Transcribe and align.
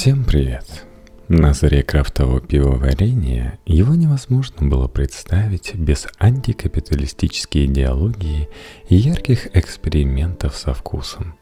Всем 0.00 0.22
привет! 0.22 0.86
На 1.26 1.54
заре 1.54 1.82
крафтового 1.82 2.40
пивоварения 2.40 3.58
его 3.66 3.96
невозможно 3.96 4.68
было 4.68 4.86
представить 4.86 5.74
без 5.74 6.06
антикапиталистической 6.20 7.64
идеологии 7.66 8.48
и 8.88 8.94
ярких 8.94 9.56
экспериментов 9.56 10.54
со 10.54 10.72
вкусом. 10.72 11.34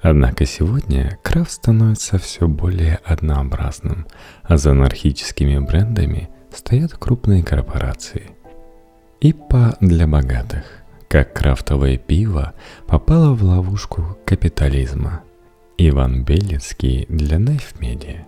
Однако 0.00 0.46
сегодня 0.46 1.18
крафт 1.24 1.50
становится 1.50 2.18
все 2.18 2.46
более 2.46 3.00
однообразным, 3.04 4.06
а 4.44 4.58
за 4.58 4.70
анархическими 4.70 5.58
брендами 5.58 6.28
стоят 6.54 6.92
крупные 6.92 7.42
корпорации. 7.42 8.30
ИПА 9.20 9.76
для 9.80 10.06
богатых, 10.06 10.84
как 11.08 11.34
крафтовое 11.34 11.96
пиво 11.96 12.54
попало 12.86 13.34
в 13.34 13.42
ловушку 13.42 14.16
капитализма. 14.24 15.24
Иван 15.80 16.24
Белецкий 16.24 17.06
для 17.08 17.36
Knife 17.36 17.78
Media. 17.78 18.24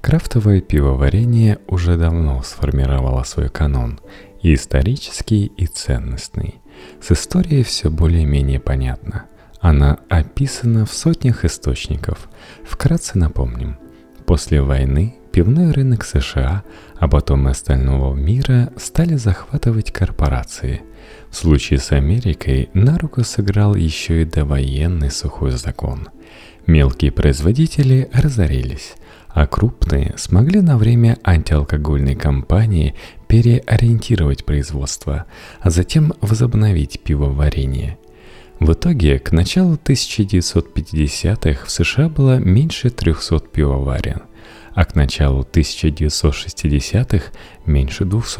Крафтовое 0.00 0.60
пивоварение 0.60 1.58
уже 1.66 1.96
давно 1.96 2.40
сформировало 2.44 3.24
свой 3.24 3.48
канон, 3.48 3.98
и 4.40 4.54
исторический, 4.54 5.46
и 5.46 5.66
ценностный. 5.66 6.60
С 7.02 7.10
историей 7.10 7.64
все 7.64 7.90
более-менее 7.90 8.60
понятно. 8.60 9.24
Она 9.58 9.98
описана 10.08 10.86
в 10.86 10.92
сотнях 10.92 11.44
источников. 11.44 12.28
Вкратце 12.64 13.18
напомним. 13.18 13.76
После 14.24 14.62
войны 14.62 15.16
пивной 15.32 15.72
рынок 15.72 16.04
США, 16.04 16.64
а 16.96 17.08
потом 17.08 17.48
и 17.48 17.50
остального 17.50 18.14
мира 18.14 18.72
стали 18.76 19.14
захватывать 19.14 19.92
корпорации. 19.92 20.82
В 21.30 21.36
случае 21.36 21.78
с 21.78 21.92
Америкой 21.92 22.70
на 22.74 22.98
руку 22.98 23.24
сыграл 23.24 23.74
еще 23.74 24.22
и 24.22 24.24
довоенный 24.24 25.10
сухой 25.10 25.52
закон. 25.52 26.08
Мелкие 26.66 27.12
производители 27.12 28.08
разорились, 28.12 28.94
а 29.28 29.46
крупные 29.46 30.14
смогли 30.16 30.60
на 30.60 30.76
время 30.76 31.18
антиалкогольной 31.24 32.14
кампании 32.14 32.94
переориентировать 33.28 34.44
производство, 34.44 35.26
а 35.60 35.70
затем 35.70 36.12
возобновить 36.20 37.00
пивоварение. 37.00 37.98
В 38.58 38.72
итоге 38.72 39.18
к 39.18 39.32
началу 39.32 39.76
1950-х 39.76 41.64
в 41.64 41.70
США 41.70 42.08
было 42.10 42.38
меньше 42.38 42.90
300 42.90 43.38
пивоварен, 43.52 44.22
а 44.80 44.84
к 44.86 44.94
началу 44.94 45.42
1960-х 45.42 47.32
меньше 47.66 48.06
200. 48.06 48.38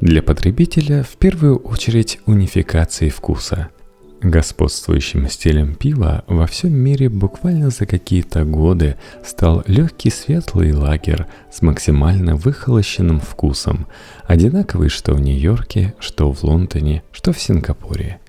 Для 0.00 0.22
потребителя 0.22 1.02
в 1.02 1.16
первую 1.16 1.58
очередь 1.58 2.20
унификации 2.26 3.08
вкуса– 3.08 3.70
Господствующим 4.22 5.30
стилем 5.30 5.74
пива 5.74 6.24
во 6.26 6.46
всем 6.46 6.74
мире 6.74 7.08
буквально 7.08 7.70
за 7.70 7.86
какие-то 7.86 8.44
годы 8.44 8.96
стал 9.24 9.64
легкий 9.66 10.10
светлый 10.10 10.72
лагер 10.72 11.26
с 11.50 11.62
максимально 11.62 12.36
выхолощенным 12.36 13.18
вкусом, 13.18 13.86
одинаковый 14.24 14.90
что 14.90 15.14
в 15.14 15.22
Нью-Йорке, 15.22 15.94
что 15.98 16.30
в 16.30 16.44
Лондоне, 16.44 17.02
что 17.12 17.32
в 17.32 17.40
Сингапуре. 17.40 18.20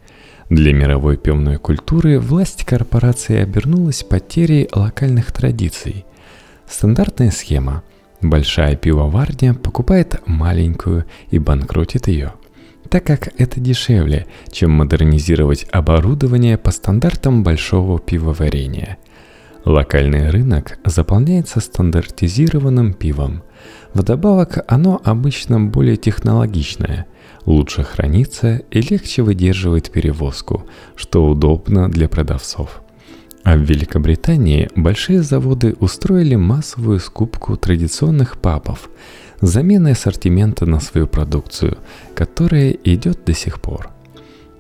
Для 0.50 0.74
мировой 0.74 1.18
пивной 1.18 1.58
культуры 1.58 2.20
власть 2.20 2.64
корпорации 2.64 3.36
обернулась 3.36 4.04
потерей 4.04 4.70
локальных 4.74 5.34
традиций. 5.34 6.06
Стандартная 6.70 7.32
схема. 7.32 7.84
Большая 8.22 8.78
пивоварня 8.78 9.54
покупает 9.56 10.22
маленькую 10.26 11.04
и 11.32 11.38
банкротит 11.38 12.08
ее– 12.08 12.32
так 12.90 13.04
как 13.04 13.30
это 13.40 13.60
дешевле, 13.60 14.28
чем 14.52 14.72
модернизировать 14.72 15.66
оборудование 15.72 16.58
по 16.58 16.72
стандартам 16.72 17.44
большого 17.44 18.00
пивоварения. 18.00 18.98
Локальный 19.64 20.30
рынок 20.30 20.80
заполняется 20.86 21.60
стандартизированным 21.60 22.94
пивом. 22.94 23.44
Вдобавок 23.94 24.64
оно 24.68 25.00
обычно 25.04 25.60
более 25.60 25.98
технологичное, 25.98 27.06
лучше 27.46 27.84
хранится 27.84 28.62
и 28.72 28.82
легче 28.82 29.22
выдерживает 29.22 29.92
перевозку, 29.92 30.66
что 30.96 31.28
удобно 31.28 31.90
для 31.90 32.10
продавцов. 32.10 32.82
А 33.44 33.56
в 33.56 33.62
Великобритании 33.62 34.70
большие 34.76 35.22
заводы 35.22 35.76
устроили 35.80 36.36
массовую 36.36 37.00
скупку 37.00 37.56
традиционных 37.58 38.40
пабов– 38.40 38.90
заменой 39.42 39.94
ассортимента 39.94 40.66
на 40.66 40.80
свою 40.80 41.08
продукцию, 41.08 41.78
которая 42.16 42.72
идет 42.72 43.26
до 43.26 43.34
сих 43.34 43.62
пор. 43.62 43.90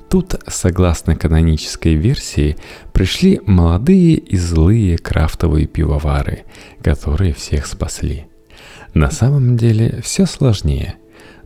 Тут, 0.09 0.36
согласно 0.47 1.16
канонической 1.16 1.96
версии, 1.96 2.58
пришли 2.91 3.40
молодые 3.46 4.16
и 4.16 4.36
злые 4.36 4.97
крафтовые 4.97 5.68
пивовары, 5.68 6.44
которые 6.84 7.34
всех 7.34 7.66
спасли. 7.66 8.25
На 8.94 9.09
самом 9.09 9.56
деле 9.56 10.02
все 10.03 10.25
сложнее. 10.25 10.96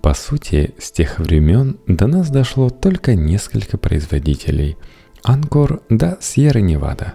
По 0.01 0.15
сути, 0.15 0.75
с 0.79 0.91
тех 0.91 1.19
времен 1.19 1.79
до 1.87 2.07
нас 2.07 2.31
дошло 2.31 2.71
только 2.71 3.15
несколько 3.15 3.77
производителей– 3.77 4.79
Анкор 5.23 5.83
да 5.91 6.17
Сьерра-Невада. 6.19 7.13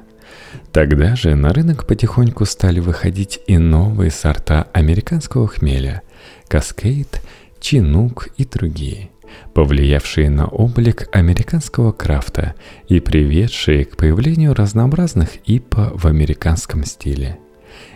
Тогда 0.72 1.16
же 1.16 1.34
на 1.34 1.54
рынок 1.54 1.88
потихоньку 1.88 2.46
стали 2.46 2.80
выходить 2.80 3.40
и 3.48 3.58
новые 3.58 4.12
сорта 4.12 4.68
американского 4.74 5.48
хмеля– 5.48 6.04
Каскейд, 6.50 7.20
Чинук 7.62 8.28
и 8.38 8.46
другие– 8.46 9.10
повлиявшие 9.54 10.30
на 10.30 10.48
облик 10.48 11.08
американского 11.12 11.92
крафта 11.92 12.56
и 12.88 13.00
приведшие 13.00 13.86
к 13.86 13.98
появлению 13.98 14.54
разнообразных 14.54 15.38
ИПА 15.46 15.92
в 15.96 16.08
американском 16.08 16.84
стиле. 16.84 17.40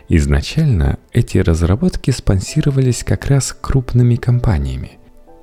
Изначально 0.09 0.99
эти 1.11 1.37
разработки 1.37 2.11
спонсировались 2.11 3.03
как 3.03 3.25
раз 3.27 3.55
крупными 3.59 4.15
компаниями. 4.15 4.99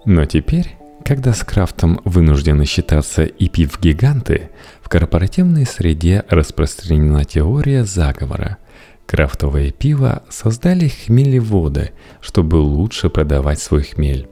Но 0.06 0.25
теперь, 0.25 0.77
когда 1.05 1.34
с 1.34 1.44
крафтом 1.44 2.00
вынуждены 2.05 2.65
считаться 2.65 3.25
и 3.25 3.49
пив-гиганты, 3.49 4.50
в 4.81 4.88
корпоративной 4.88 5.66
среде 5.66 6.25
распространена 6.28 7.25
теория 7.25 7.84
заговора. 7.84 8.59
Крафтовое 9.06 9.71
пиво 9.71 10.22
создали 10.31 10.88
хмелеводы, 10.88 11.93
чтобы 12.22 12.56
лучше 12.56 13.11
продавать 13.11 13.61
свой 13.61 13.82
хмель. 13.82 14.28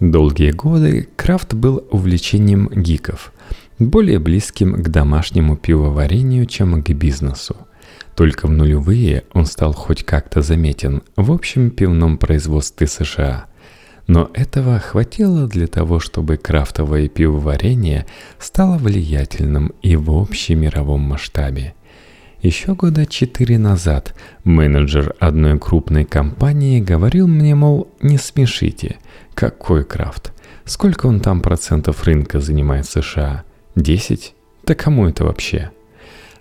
Долгие 0.00 0.50
годы 0.50 1.08
крафт 1.14 1.54
был 1.54 1.86
увлечением 1.90 2.68
гиков, 2.68 3.32
более 3.78 4.18
близким 4.18 4.82
к 4.82 4.88
домашнему 4.88 5.56
пивоварению, 5.56 6.46
чем 6.46 6.82
к 6.82 6.90
бизнесу. 6.90 7.56
Только 8.16 8.46
в 8.46 8.50
нулевые 8.50 9.24
он 9.32 9.46
стал 9.46 9.72
хоть 9.72 10.04
как-то 10.04 10.42
заметен 10.42 11.02
в 11.16 11.30
общем 11.30 11.70
пивном 11.70 12.18
производстве 12.18 12.88
США. 12.88 13.46
Но 14.08 14.30
этого 14.34 14.80
хватило 14.80 15.46
для 15.46 15.68
того, 15.68 16.00
чтобы 16.00 16.36
крафтовое 16.38 17.08
пивоварение 17.08 18.06
стало 18.38 18.78
влиятельным 18.78 19.72
и 19.80 19.94
в 19.96 20.10
общемировом 20.10 21.00
масштабе– 21.00 21.74
еще 22.44 22.74
года 22.74 23.06
четыре 23.06 23.56
назад 23.56 24.14
менеджер 24.44 25.14
одной 25.18 25.58
крупной 25.58 26.04
компании 26.04 26.78
говорил 26.78 27.26
мне, 27.26 27.54
мол, 27.54 27.88
не 28.02 28.18
смешите, 28.18 28.98
какой 29.34 29.84
крафт? 29.84 30.32
Сколько 30.64 31.06
он 31.06 31.20
там 31.20 31.40
процентов 31.40 32.04
рынка 32.04 32.40
занимает 32.40 32.86
США? 32.86 33.44
Десять? 33.74 34.34
Да 34.64 34.74
кому 34.74 35.08
это 35.08 35.24
вообще? 35.24 35.70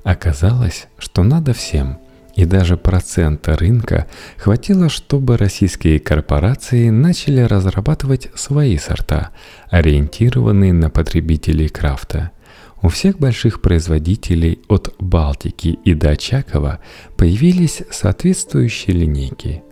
Оказалось, 0.04 0.88
что 0.98 1.24
надо 1.24 1.54
всем. 1.54 2.00
И 2.36 2.46
даже 2.46 2.78
процента 2.78 3.56
рынка 3.56 4.08
хватило, 4.38 4.90
чтобы 4.90 5.38
российские 5.38 6.00
корпорации 6.00 6.90
начали 6.90 7.42
разрабатывать 7.42 8.30
свои 8.36 8.78
сорта, 8.78 9.30
ориентированные 9.70 10.74
на 10.74 10.90
потребителей 10.90 11.70
крафта– 11.70 12.32
у 12.84 12.90
всех 12.90 13.18
больших 13.18 13.62
производителей 13.62 14.60
от 14.68 14.94
Балтики 15.00 15.80
и 15.86 15.94
до 15.94 16.10
Очакова 16.10 16.80
появились 17.16 17.82
соответствующие 17.90 18.94
линейки. 18.94 19.64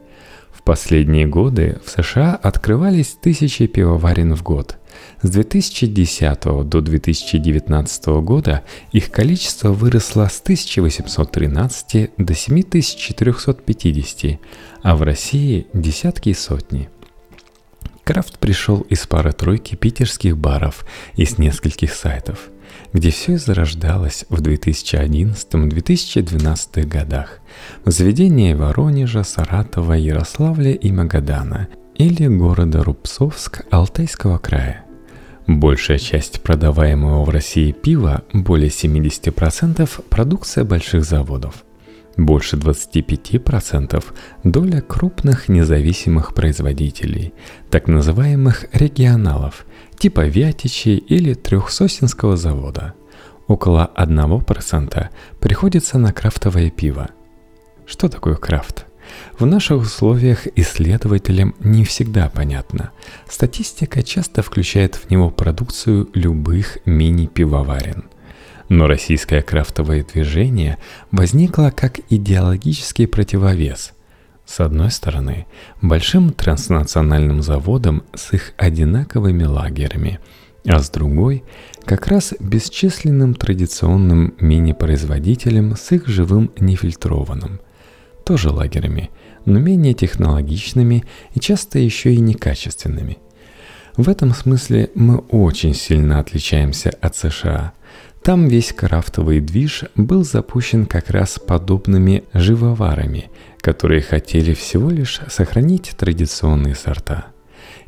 В 0.61 0.63
последние 0.63 1.25
годы 1.25 1.79
в 1.83 1.89
США 1.89 2.35
открывались 2.35 3.17
тысячи 3.19 3.65
пивоварен 3.65 4.35
в 4.35 4.43
год. 4.43 4.77
С 5.23 5.29
2010 5.31 6.69
до 6.69 6.81
2019 6.81 8.05
года 8.21 8.61
их 8.91 9.09
количество 9.09 9.71
выросло 9.71 10.29
с 10.31 10.39
1813 10.39 12.11
до 12.15 12.35
7450, 12.35 14.39
а 14.83 14.95
в 14.95 15.01
России 15.01 15.65
десятки 15.73 16.29
и 16.29 16.35
сотни– 16.35 16.89
Крафт 18.03 18.39
пришел 18.39 18.81
из 18.81 19.05
пары-тройки 19.07 19.75
питерских 19.75 20.37
баров 20.37 20.85
и 21.15 21.25
с 21.25 21.37
нескольких 21.37 21.93
сайтов, 21.93 22.49
где 22.93 23.09
все 23.09 23.37
зарождалось 23.37 24.25
в 24.29 24.41
2011-2012 24.41 26.85
годах, 26.85 27.39
в 27.85 27.91
заведении 27.91 28.53
Воронежа, 28.53 29.23
Саратова, 29.23 29.93
Ярославля 29.93 30.73
и 30.73 30.91
Магадана 30.91 31.69
или 31.95 32.27
города 32.27 32.83
Рубцовск 32.83 33.63
Алтайского 33.71 34.37
края. 34.37 34.83
Большая 35.47 35.97
часть 35.97 36.41
продаваемого 36.41 37.25
в 37.25 37.29
России 37.29 37.71
пива, 37.71 38.21
более 38.33 38.69
70%, 38.69 39.89
продукция 40.09 40.63
больших 40.63 41.03
заводов– 41.03 41.65
больше 42.17 42.57
25% 42.57 44.03
доля 44.43 44.81
крупных 44.81 45.49
независимых 45.49 46.33
производителей, 46.33 47.33
так 47.69 47.87
называемых 47.87 48.65
регионалов, 48.73 49.65
типа 49.97 50.25
Вятичи 50.27 50.89
или 50.89 51.33
Трехсосинского 51.33 52.37
завода. 52.37 52.93
Около 53.47 53.91
1% 53.95 55.09
приходится 55.39 55.97
на 55.97 56.13
крафтовое 56.13 56.69
пиво. 56.69 57.09
Что 57.85 58.07
такое 58.07 58.35
крафт? 58.35 58.85
В 59.37 59.45
наших 59.45 59.81
условиях 59.81 60.47
исследователям 60.55 61.55
не 61.59 61.83
всегда 61.83 62.29
понятно. 62.29 62.91
Статистика 63.27 64.03
часто 64.03 64.41
включает 64.41 64.95
в 64.95 65.09
него 65.09 65.29
продукцию 65.29 66.09
любых 66.13 66.77
мини-пивоварен. 66.85 68.05
Но 68.71 68.87
российское 68.87 69.41
крафтовое 69.41 70.01
движение 70.01 70.77
возникло 71.11 71.73
как 71.75 71.99
идеологический 72.09 73.05
противовес. 73.05 73.91
С 74.45 74.61
одной 74.61 74.91
стороны, 74.91 75.45
большим 75.81 76.31
транснациональным 76.31 77.41
заводом 77.41 78.03
с 78.15 78.31
их 78.31 78.53
одинаковыми 78.55 79.43
лагерями, 79.43 80.21
а 80.65 80.79
с 80.79 80.89
другой– 80.89 81.43
как 81.83 82.07
раз 82.07 82.33
бесчисленным 82.39 83.33
традиционным 83.33 84.35
мини-производителем 84.39 85.75
с 85.75 85.91
их 85.91 86.07
живым 86.07 86.49
нефильтрованным. 86.57 87.59
Тоже 88.23 88.51
лагерями, 88.51 89.09
но 89.43 89.59
менее 89.59 89.93
технологичными 89.93 91.03
и 91.33 91.41
часто 91.41 91.77
еще 91.77 92.13
и 92.13 92.21
некачественными. 92.21 93.17
В 93.97 94.07
этом 94.07 94.33
смысле 94.33 94.91
мы 94.95 95.17
очень 95.17 95.73
сильно 95.73 96.21
отличаемся 96.21 96.91
от 97.01 97.17
США– 97.17 97.73
там 98.23 98.47
весь 98.47 98.71
крафтовый 98.71 99.39
движ 99.39 99.85
был 99.95 100.23
запущен 100.23 100.85
как 100.85 101.09
раз 101.09 101.39
подобными 101.39 102.23
живоварами, 102.33 103.31
которые 103.61 104.01
хотели 104.01 104.53
всего 104.53 104.91
лишь 104.91 105.21
сохранить 105.27 105.93
традиционные 105.97 106.75
сорта. 106.75 107.27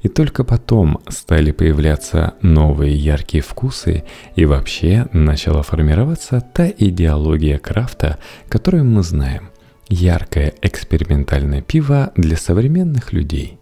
И 0.01 0.09
только 0.09 0.43
потом 0.43 0.99
стали 1.07 1.51
появляться 1.51 2.33
новые 2.41 2.95
яркие 2.95 3.43
вкусы 3.43 4.05
и 4.35 4.45
вообще 4.45 5.07
начала 5.13 5.61
формироваться 5.61 6.41
та 6.41 6.67
идеология 6.67 7.59
крафта, 7.59 8.17
которую 8.49 8.85
мы 8.85 9.03
знаем. 9.03 9.51
Яркое 9.87 10.53
экспериментальное 10.63 11.61
пиво 11.61 12.11
для 12.15 12.37
современных 12.37 13.13
людей. 13.13 13.59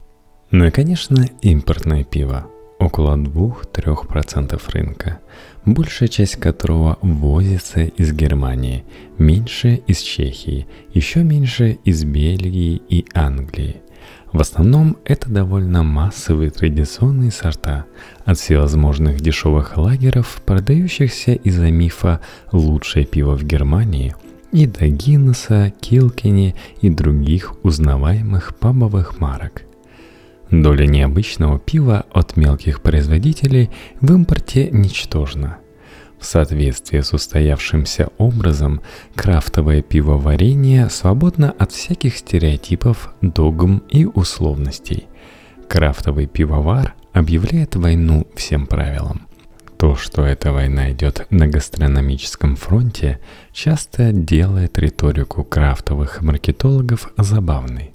Ну 0.52 0.66
и, 0.66 0.72
конечно, 0.72 1.28
импортное 1.42 2.06
пиво. 2.06 2.48
Около 2.80 3.18
2-3% 3.18 4.60
рынка– 4.74 5.20
большая 5.66 6.10
часть 6.10 6.38
которого 6.38 6.98
возится 7.02 7.82
из 7.82 8.14
Германии, 8.14 8.84
меньше 9.18 9.82
из 9.88 10.00
Чехии, 10.00 10.68
еще 10.94 11.24
меньше 11.24 11.80
из 11.84 12.04
Бельгии 12.04 12.82
и 12.90 13.06
Англии. 13.14 13.78
В 14.32 14.40
основном 14.40 14.98
это 15.04 15.30
довольно 15.30 15.84
массовые 15.84 16.52
традиционные 16.52 17.32
сорта 17.32 17.86
от 18.24 18.38
всевозможных 18.40 19.20
дешевых 19.20 19.78
лагеров, 19.78 20.42
продающихся 20.46 21.34
из-за 21.34 21.70
мифа 21.70 22.22
«лучшее 22.52 23.06
пиво 23.06 23.36
в 23.36 23.44
Германии», 23.44 24.16
и 24.52 24.68
до 24.68 24.88
Гиннесса, 24.88 25.72
Килкини 25.80 26.56
и 26.82 26.90
других 26.90 27.54
узнаваемых 27.64 28.56
пабовых 28.58 29.20
марок– 29.20 29.64
Доля 30.52 30.86
необычного 30.86 31.60
пива 31.60 32.06
от 32.12 32.36
мелких 32.36 32.82
производителей 32.82 33.70
в 34.02 34.14
импорте 34.14 34.70
ничтожна. 34.70 35.60
В 36.20 36.26
соответствии 36.26 37.00
с 37.00 37.14
устоявшимся 37.14 38.10
образом, 38.18 38.82
крафтовое 39.16 39.82
пивоварение 39.82 40.90
свободно 40.90 41.52
от 41.58 41.72
всяких 41.72 42.18
стереотипов, 42.18 43.14
догм 43.22 43.82
и 43.90 44.06
условностей. 44.06 45.08
Крафтовый 45.70 46.28
пивовар 46.28 46.96
объявляет 47.14 47.78
войну 47.78 48.28
всем 48.36 48.68
правилам. 48.68 49.28
То, 49.78 49.96
что 49.96 50.24
эта 50.24 50.52
война 50.52 50.92
идет 50.92 51.26
на 51.30 51.48
гастрономическом 51.48 52.58
фронте, 52.58 53.20
часто 53.54 54.12
делает 54.12 54.78
риторику 54.78 55.46
крафтовых 55.46 56.22
маркетологов 56.22 57.10
забавной. 57.18 57.91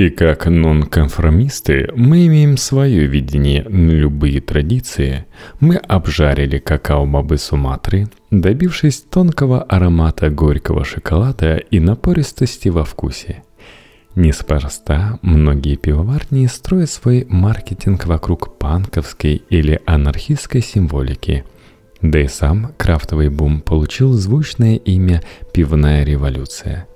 И 0.00 0.08
как 0.08 0.46
нонконформисты 0.46 1.90
мы 1.94 2.26
имеем 2.26 2.56
свое 2.56 3.04
видение 3.04 3.64
на 3.64 3.90
любые 3.90 4.40
традиции. 4.40 5.26
Мы 5.60 5.76
обжарили 5.76 6.56
какао-бобы 6.56 7.36
Суматры, 7.36 8.08
добившись 8.30 9.02
тонкого 9.02 9.62
аромата 9.62 10.30
горького 10.30 10.86
шоколада 10.86 11.58
и 11.58 11.80
напористости 11.80 12.70
во 12.70 12.84
вкусе. 12.84 13.42
Неспроста 14.14 15.18
многие 15.20 15.76
пивоварни 15.76 16.46
строят 16.46 16.88
свой 16.88 17.26
маркетинг 17.28 18.06
вокруг 18.06 18.56
панковской 18.56 19.42
или 19.50 19.82
анархистской 19.84 20.62
символики. 20.62 21.44
Да 22.00 22.20
и 22.20 22.26
сам 22.26 22.72
крафтовый 22.78 23.28
бум 23.28 23.60
получил 23.60 24.14
звучное 24.14 24.76
имя 24.76 25.22
«Пивная 25.52 26.04
революция». 26.04 26.86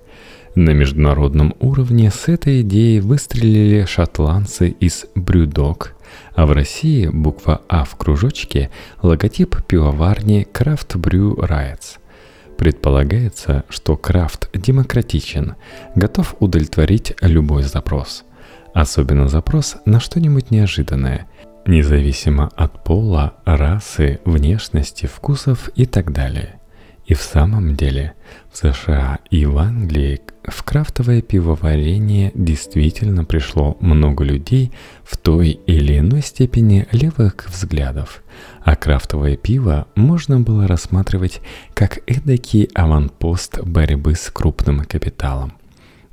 На 0.55 0.71
международном 0.71 1.57
уровне 1.59 2.13
с 2.13 2.29
этой 2.29 2.61
идеей 2.61 3.01
выстрелили 3.01 3.87
шотландцы 3.87 4.69
из 4.69 5.05
Брюдок, 5.17 5.97
а 6.37 6.47
в 6.47 6.53
России 6.53 7.09
буква 7.09 7.63
А 7.69 7.83
в 7.83 7.97
кружочке– 7.97 8.71
логотип 9.03 9.57
пивоварни 9.67 10.47
Craft 10.53 10.95
Brew 11.01 11.35
Riots. 11.39 11.99
Предполагается, 12.57 13.65
что 13.69 13.97
крафт 13.97 14.49
демократичен, 14.55 15.57
готов 15.97 16.37
удовлетворить 16.39 17.17
любой 17.21 17.65
запрос. 17.65 18.23
Особенно 18.73 19.27
запрос 19.27 19.77
на 19.87 19.99
что-нибудь 19.99 20.53
неожиданное, 20.53 21.27
независимо 21.67 22.49
от 22.55 22.85
пола, 22.85 23.35
расы, 23.45 24.21
внешности, 24.25 25.07
вкусов 25.07 25.69
и 25.75 25.85
так 25.85 26.13
далее– 26.13 26.61
и 27.07 27.15
в 27.15 27.21
самом 27.21 27.77
деле 27.77 28.15
в 28.51 28.57
США 28.57 29.19
и 29.31 29.45
в 29.47 29.59
Англии 29.59 30.21
в 30.45 30.63
крафтовое 30.63 31.23
пивоварение 31.23 32.33
действительно 32.35 33.25
пришло 33.25 33.77
много 33.81 34.25
людей 34.25 34.73
в 35.03 35.17
той 35.17 35.51
или 35.51 35.99
иной 35.99 36.23
степени 36.23 36.87
левых 36.93 37.49
взглядов, 37.49 38.23
а 38.63 38.77
крафтовое 38.77 39.37
пиво 39.37 39.87
можно 39.95 40.41
было 40.41 40.67
рассматривать 40.67 41.41
как 41.75 41.99
эдакий 42.07 42.71
аванпост 42.75 43.61
борьбы 43.61 44.15
с 44.15 44.31
крупным 44.31 44.85
капиталом. 44.85 45.55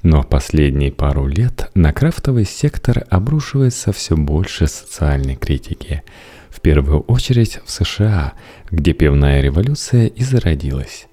Но 0.04 0.24
последние 0.24 0.92
пару 0.92 1.28
лет 1.28 1.70
на 1.76 1.94
крафтовый 1.94 2.46
сектор 2.46 3.04
обрушивается 3.10 3.92
все 3.92 4.18
больше 4.18 4.68
социальной 4.68 5.36
критики– 5.36 6.04
в 6.52 6.62
первую 6.62 7.02
очередь 7.02 7.60
в 7.66 7.72
США, 7.72 8.34
где 8.70 8.94
пивная 8.94 9.42
революция 9.42 10.08
и 10.08 10.24
зародилась. 10.24 11.08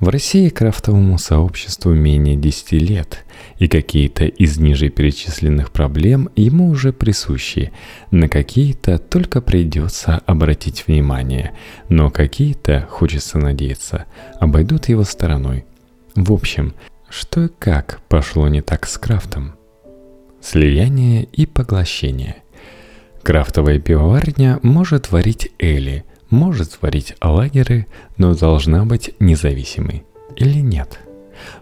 В 0.00 0.08
России 0.08 0.48
крафтовому 0.48 1.16
сообществу 1.16 1.92
менее 1.92 2.34
10 2.34 2.72
лет, 2.72 3.24
и 3.58 3.68
какие-то 3.68 4.24
из 4.24 4.58
ниже 4.58 4.88
перечисленных 4.88 5.70
проблем 5.70 6.28
ему 6.34 6.70
уже 6.70 6.92
присущи, 6.92 7.70
на 8.10 8.28
какие-то 8.28 8.98
только 8.98 9.40
придется 9.40 10.20
обратить 10.26 10.88
внимание, 10.88 11.56
но 11.88 12.10
какие-то, 12.10 12.84
хочется 12.90 13.38
надеяться, 13.38 14.06
обойдут 14.40 14.88
его 14.88 15.04
стороной. 15.04 15.66
В 16.16 16.32
общем, 16.32 16.74
что 17.08 17.44
и 17.44 17.48
как 17.60 18.00
пошло 18.08 18.48
не 18.48 18.60
так 18.60 18.88
с 18.88 18.98
крафтом? 18.98 19.54
Слияние 20.40 21.22
и 21.22 21.46
поглощение. 21.46 22.38
Крафтовая 23.22 23.78
пивоварня 23.78 24.58
может 24.62 25.12
варить 25.12 25.52
эли, 25.60 26.04
может 26.28 26.72
сварить 26.72 27.14
лагеры, 27.22 27.86
но 28.16 28.34
должна 28.34 28.84
быть 28.84 29.14
независимой 29.20 30.04
или 30.36 30.58
нет? 30.58 30.98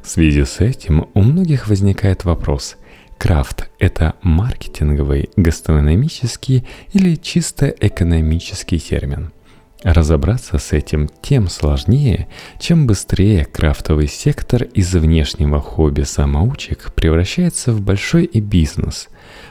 В 0.03 0.09
связи 0.09 0.45
с 0.45 0.61
этим 0.61 1.09
у 1.13 1.21
многих 1.21 1.69
возникает 1.69 2.25
вопрос, 2.25 2.77
крафт– 3.19 3.71
это 3.79 4.15
маркетинговый, 4.23 5.29
гастрономический 5.37 6.67
или 6.95 7.17
чисто 7.17 7.67
экономический 7.67 8.79
термин– 8.79 9.31
Разобраться 9.83 10.59
с 10.59 10.73
этим 10.73 11.09
тем 11.23 11.49
сложнее, 11.49 12.29
чем 12.59 12.87
быстрее 12.87 13.47
крафтовый 13.47 14.09
сектор 14.09 14.65
из 14.65 14.93
внешнего 14.93 15.59
хобби 15.59 16.03
самоучек 16.03 16.93
превращается 16.95 17.73
в 17.73 17.81
большой 17.81 18.25
и 18.25 18.41
бизнес, 18.41 19.09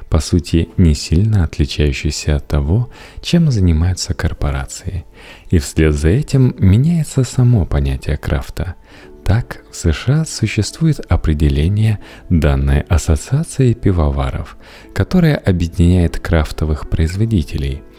по 0.10 0.20
сути 0.20 0.70
не 0.78 0.94
сильно 0.96 1.44
отличающийся 1.44 2.36
от 2.36 2.48
того, 2.48 2.89
чем 3.22 3.51
занимаются 3.51 4.13
корпорации. 4.13 5.06
И 5.50 5.60
вслед 5.60 5.94
за 5.94 6.10
этим 6.10 6.56
меняется 6.58 7.24
само 7.24 7.66
понятие 7.66 8.18
крафта. 8.18 8.75
Так, 9.24 9.63
в 9.72 9.75
США 9.75 10.25
существует 10.25 11.00
определение 11.08 12.00
данной 12.30 12.82
ассоциации 12.82 13.74
пивоваров, 13.74 14.58
которое 14.94 15.36
объединяет 15.36 16.20
крафтовых 16.20 16.89
производителей– 16.89 17.84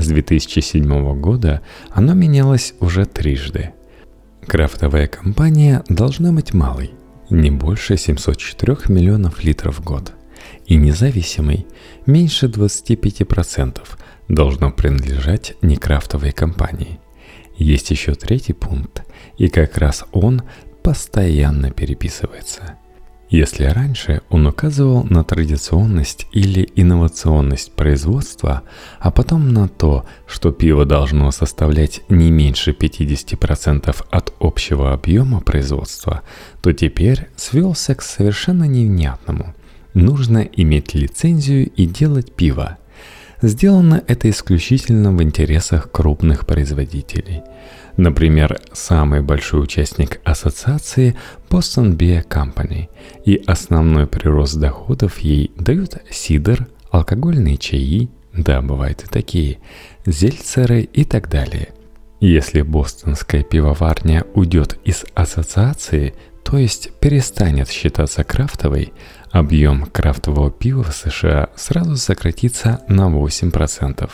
с 0.00 0.06
2007 0.06 1.20
года 1.20 1.60
оно 1.90 2.14
менялось 2.14 2.74
уже 2.80 3.04
трижды. 3.04 3.74
Крафтовая 4.46 5.06
компания 5.08 5.84
должна 5.88 6.32
быть 6.32 6.54
малой, 6.54 6.92
не 7.28 7.50
больше 7.50 7.98
704 7.98 8.78
миллионов 8.88 9.44
литров 9.44 9.78
в 9.78 9.84
год, 9.84 10.12
и 10.66 10.76
независимой, 10.76 11.66
меньше 12.06 12.46
25%, 12.46 13.80
должно 14.28 14.70
принадлежать 14.70 15.56
некрафтовой 15.62 16.32
компании. 16.32 17.00
Есть 17.56 17.90
еще 17.90 18.14
третий 18.14 18.52
пункт, 18.52 19.02
и 19.36 19.48
как 19.48 19.78
раз 19.78 20.04
он 20.12 20.42
постоянно 20.82 21.70
переписывается– 21.70 22.76
если 23.30 23.62
раньше 23.62 24.22
он 24.28 24.48
указывал 24.48 25.04
на 25.04 25.22
традиционность 25.22 26.26
или 26.32 26.68
инновационность 26.74 27.72
производства, 27.72 28.64
а 28.98 29.12
потом 29.12 29.52
на 29.52 29.68
то, 29.68 30.04
что 30.26 30.50
пиво 30.50 30.84
должно 30.84 31.30
составлять 31.30 32.00
не 32.08 32.32
меньше 32.32 32.72
50% 32.72 34.04
от 34.10 34.34
общего 34.40 34.92
объема 34.92 35.40
производства, 35.40 36.22
то 36.60 36.72
теперь 36.72 37.28
свелся 37.36 37.94
к 37.94 38.02
совершенно 38.02 38.64
невнятному. 38.64 39.54
Нужно 39.94 40.38
иметь 40.38 40.94
лицензию 40.94 41.68
и 41.70 41.86
делать 41.86 42.32
пиво. 42.32 42.78
Сделано 43.42 44.02
это 44.06 44.28
исключительно 44.28 45.12
в 45.12 45.22
интересах 45.22 45.90
крупных 45.90 46.46
производителей– 46.46 47.42
Например, 48.00 48.58
самый 48.72 49.20
большой 49.20 49.62
участник 49.62 50.20
ассоциации 50.24 51.16
Boston 51.50 51.96
Beer 51.96 52.26
Company, 52.26 52.88
и 53.26 53.42
основной 53.46 54.06
прирост 54.06 54.58
доходов 54.58 55.18
ей 55.18 55.50
дают 55.56 55.98
сидр, 56.10 56.66
алкогольные 56.90 57.58
чаи, 57.58 58.08
да, 58.32 58.62
бывают 58.62 59.02
и 59.04 59.06
такие, 59.06 59.58
зельцеры 60.06 60.80
и 60.80 61.04
так 61.04 61.28
далее. 61.28 61.74
Если 62.20 62.62
бостонская 62.62 63.42
пивоварня 63.42 64.24
уйдет 64.34 64.78
из 64.84 65.04
ассоциации, 65.14 66.14
то 66.42 66.56
есть 66.56 66.92
перестанет 67.00 67.68
считаться 67.68 68.24
крафтовой, 68.24 68.94
объем 69.30 69.86
крафтового 69.86 70.50
пива 70.50 70.82
в 70.82 70.94
США 70.94 71.48
сразу 71.56 71.96
сократится 71.96 72.80
на 72.88 73.08
8%, 73.08 74.10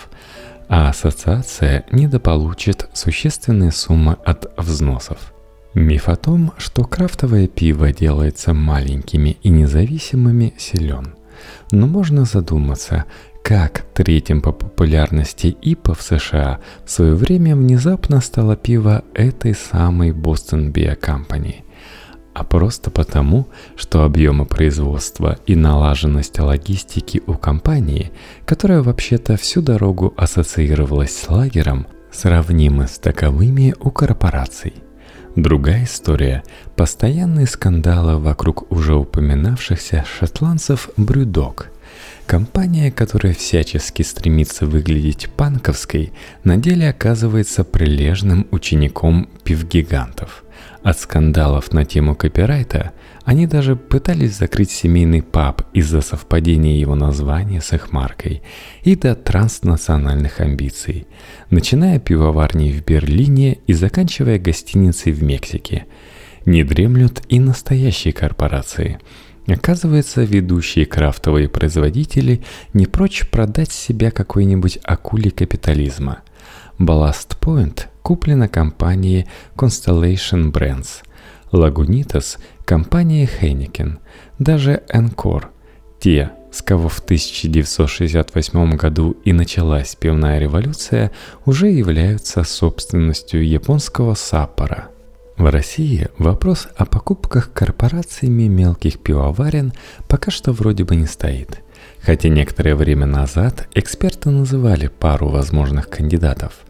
а 0.68 0.88
ассоциация 0.88 1.84
недополучит 1.92 2.88
существенные 2.92 3.72
суммы 3.72 4.16
от 4.24 4.52
взносов. 4.56 5.32
Миф 5.74 6.08
о 6.08 6.16
том, 6.16 6.52
что 6.56 6.84
крафтовое 6.84 7.48
пиво 7.48 7.92
делается 7.92 8.54
маленькими 8.54 9.36
и 9.42 9.50
независимыми, 9.50 10.54
силен. 10.56 11.14
Но 11.70 11.86
можно 11.86 12.24
задуматься, 12.24 13.04
как 13.42 13.84
третьим 13.92 14.40
по 14.40 14.52
популярности 14.52 15.48
ИПА 15.48 15.94
в 15.94 16.02
США 16.02 16.60
в 16.84 16.90
свое 16.90 17.14
время 17.14 17.54
внезапно 17.54 18.20
стало 18.20 18.56
пиво 18.56 19.04
этой 19.14 19.54
самой 19.54 20.10
Boston 20.10 20.72
Beer 20.72 20.98
Company 20.98 21.65
а 22.36 22.44
просто 22.44 22.90
потому, 22.90 23.48
что 23.76 24.04
объемы 24.04 24.44
производства 24.44 25.38
и 25.46 25.56
налаженность 25.56 26.38
логистики 26.38 27.22
у 27.26 27.32
компании, 27.32 28.12
которая 28.44 28.82
вообще-то 28.82 29.38
всю 29.38 29.62
дорогу 29.62 30.12
ассоциировалась 30.18 31.16
с 31.16 31.30
лагером, 31.30 31.86
сравнимы 32.12 32.88
с 32.88 32.98
таковыми 32.98 33.74
у 33.80 33.90
корпораций. 33.90 34.74
Другая 35.34 35.84
история– 35.84 36.42
постоянные 36.76 37.46
скандалы 37.46 38.18
вокруг 38.18 38.70
уже 38.70 38.94
упоминавшихся 38.96 40.04
шотландцев 40.06 40.90
Брюдок– 40.98 41.70
Компания, 42.26 42.90
которая 42.90 43.34
всячески 43.34 44.02
стремится 44.02 44.66
выглядеть 44.66 45.28
панковской, 45.36 46.12
на 46.42 46.56
деле 46.56 46.88
оказывается 46.88 47.62
прилежным 47.62 48.48
учеником 48.50 49.28
пивгигантов. 49.44 50.42
От 50.86 51.00
скандалов 51.00 51.72
на 51.72 51.84
тему 51.84 52.14
копирайта 52.14 52.92
они 53.24 53.48
даже 53.48 53.74
пытались 53.74 54.36
закрыть 54.36 54.70
семейный 54.70 55.20
паб 55.20 55.62
из-за 55.72 56.00
совпадения 56.00 56.78
его 56.78 56.94
названия 56.94 57.60
с 57.60 57.72
их 57.72 57.90
маркой 57.90 58.42
и 58.84 58.94
до 58.94 59.16
транснациональных 59.16 60.38
амбиций, 60.38 61.08
начиная 61.50 61.98
пивоварней 61.98 62.70
в 62.70 62.84
Берлине 62.84 63.58
и 63.66 63.72
заканчивая 63.72 64.38
гостиницей 64.38 65.10
в 65.10 65.24
Мексике. 65.24 65.86
Не 66.44 66.62
дремлют 66.62 67.20
и 67.28 67.40
настоящие 67.40 68.12
корпорации– 68.12 69.00
Оказывается, 69.48 70.24
ведущие 70.24 70.86
крафтовые 70.86 71.48
производители 71.48 72.42
не 72.72 72.86
прочь 72.86 73.28
продать 73.30 73.70
себя 73.70 74.10
какой-нибудь 74.10 74.80
акуле 74.82 75.30
капитализма. 75.30 76.22
Ballast 76.80 77.38
Point 77.40 77.86
куплена 78.06 78.46
компанией 78.46 79.26
Constellation 79.56 80.52
Brands, 80.52 81.02
Lagunitas– 81.50 82.38
компанией 82.64 83.28
Heineken, 83.40 83.98
даже 84.38 84.84
Encore. 84.94 85.46
Те, 85.98 86.30
с 86.52 86.62
кого 86.62 86.88
в 86.88 87.00
1968 87.00 88.76
году 88.76 89.16
и 89.24 89.32
началась 89.32 89.96
пивная 89.96 90.38
революция, 90.38 91.10
уже 91.46 91.66
являются 91.66 92.44
собственностью 92.44 93.44
японского 93.44 94.14
Саппора– 94.14 94.90
в 95.36 95.50
России 95.50 96.08
вопрос 96.16 96.68
о 96.76 96.86
покупках 96.86 97.52
корпорациями 97.52 98.44
мелких 98.44 99.00
пивоварен 99.00 99.74
пока 100.08 100.30
что 100.30 100.52
вроде 100.52 100.84
бы 100.84 100.96
не 100.96 101.06
стоит. 101.06 101.62
Хотя 102.00 102.30
некоторое 102.30 102.74
время 102.74 103.04
назад 103.04 103.68
эксперты 103.74 104.30
называли 104.30 104.86
пару 104.86 105.28
возможных 105.28 105.90
кандидатов. 105.90 106.65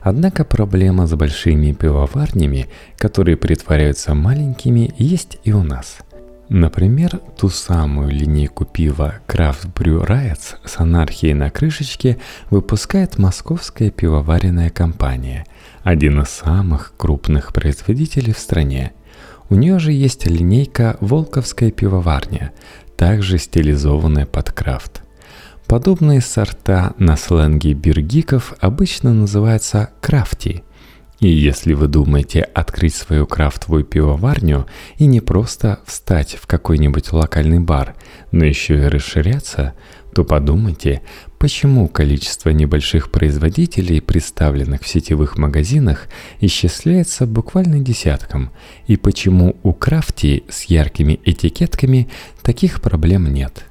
Однако 0.00 0.44
проблема 0.44 1.06
с 1.06 1.14
большими 1.14 1.72
пивоварнями, 1.72 2.68
которые 2.96 3.36
притворяются 3.36 4.14
маленькими, 4.14 4.94
есть 4.98 5.38
и 5.44 5.52
у 5.52 5.62
нас– 5.62 5.98
Например, 6.50 7.20
ту 7.36 7.48
самую 7.48 8.10
линейку 8.10 8.64
пива 8.64 9.20
Craft 9.28 9.72
Brew 9.72 10.04
Riots 10.04 10.56
с 10.64 10.80
анархией 10.80 11.32
на 11.32 11.48
крышечке 11.48 12.18
выпускает 12.50 13.18
московская 13.18 13.92
пивоваренная 13.92 14.68
компания, 14.68 15.46
один 15.84 16.20
из 16.22 16.28
самых 16.28 16.94
крупных 16.96 17.52
производителей 17.52 18.32
в 18.32 18.38
стране. 18.40 18.90
У 19.48 19.54
нее 19.54 19.78
же 19.78 19.92
есть 19.92 20.26
линейка 20.26 20.96
«Волковская 21.00 21.70
пивоварня», 21.70 22.50
также 22.96 23.38
стилизованная 23.38 24.26
под 24.26 24.50
крафт. 24.50 25.02
Подобные 25.70 26.20
сорта 26.20 26.94
на 26.98 27.16
сленге 27.16 27.74
биргиков 27.74 28.54
обычно 28.58 29.14
называются 29.14 29.90
крафти– 30.00 30.64
и 31.20 31.28
если 31.28 31.74
вы 31.74 31.86
думаете 31.86 32.40
открыть 32.40 32.94
свою 32.94 33.26
крафтовую 33.26 33.84
пивоварню 33.84 34.66
и 34.96 35.04
не 35.04 35.20
просто 35.20 35.80
встать 35.84 36.38
в 36.40 36.46
какой-нибудь 36.46 37.12
локальный 37.12 37.60
бар, 37.60 37.94
но 38.32 38.46
еще 38.46 38.78
и 38.78 38.86
расширяться, 38.86 39.74
то 40.14 40.24
подумайте, 40.24 41.02
почему 41.38 41.88
количество 41.88 42.48
небольших 42.48 43.10
производителей, 43.10 44.00
представленных 44.00 44.80
в 44.80 44.88
сетевых 44.88 45.36
магазинах, 45.36 46.08
исчисляется 46.40 47.26
буквально 47.26 47.80
десятком, 47.80 48.50
и 48.86 48.96
почему 48.96 49.56
у 49.62 49.74
крафти 49.74 50.44
с 50.48 50.64
яркими 50.64 51.20
этикетками 51.22 52.08
таких 52.42 52.80
проблем 52.80 53.30
нет. 53.30 53.66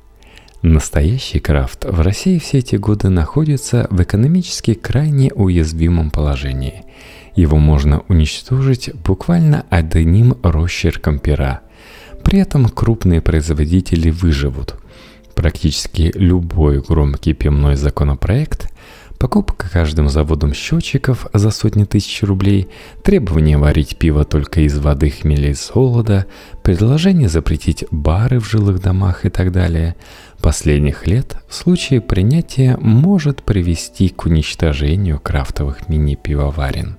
Настоящий 0.61 1.39
крафт 1.39 1.85
в 1.85 2.01
России 2.01 2.37
все 2.37 2.57
эти 2.57 2.75
годы 2.75 3.09
находится 3.09 3.87
в 3.89 4.01
экономически 4.03 4.73
крайне 4.73 5.31
уязвимом 5.33 6.11
положении– 6.11 6.83
его 7.39 7.57
можно 7.57 8.03
уничтожить 8.09 8.91
буквально 9.05 9.65
одним 9.69 10.35
росчерком 10.43 11.19
пера. 11.19 11.61
При 12.21 12.39
этом 12.39 12.67
крупные 12.67 13.21
производители 13.21 14.09
выживут. 14.09 14.75
Практически 15.35 16.11
любой 16.15 16.81
громкий 16.81 17.33
пивной 17.33 17.77
законопроект 17.77 18.69
покупка 19.19 19.69
каждым 19.69 20.09
заводом 20.09 20.53
счетчиков 20.53 21.27
за 21.33 21.51
сотни 21.51 21.83
тысяч 21.83 22.23
рублей, 22.23 22.67
требование 23.03 23.57
варить 23.57 23.97
пиво 23.97 24.23
только 24.23 24.61
из 24.61 24.77
воды, 24.77 25.09
хмеля 25.09 25.51
и 25.51 25.53
солода, 25.53 26.25
предложение 26.63 27.29
запретить 27.29 27.85
бары 27.91 28.39
в 28.39 28.49
жилых 28.49 28.81
домах 28.81 29.25
и 29.25 29.29
так 29.29 29.51
далее, 29.51 29.95
последних 30.41 31.07
лет 31.07 31.37
в 31.47 31.53
случае 31.53 32.01
принятия 32.01 32.75
может 32.77 33.43
привести 33.43 34.09
к 34.09 34.25
уничтожению 34.25 35.19
крафтовых 35.19 35.87
мини-пивоварен. 35.89 36.97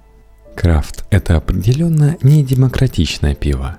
Крафт– 0.54 1.04
это 1.10 1.36
определенно 1.36 2.16
не 2.22 2.44
демократичное 2.44 3.34
пиво. 3.34 3.78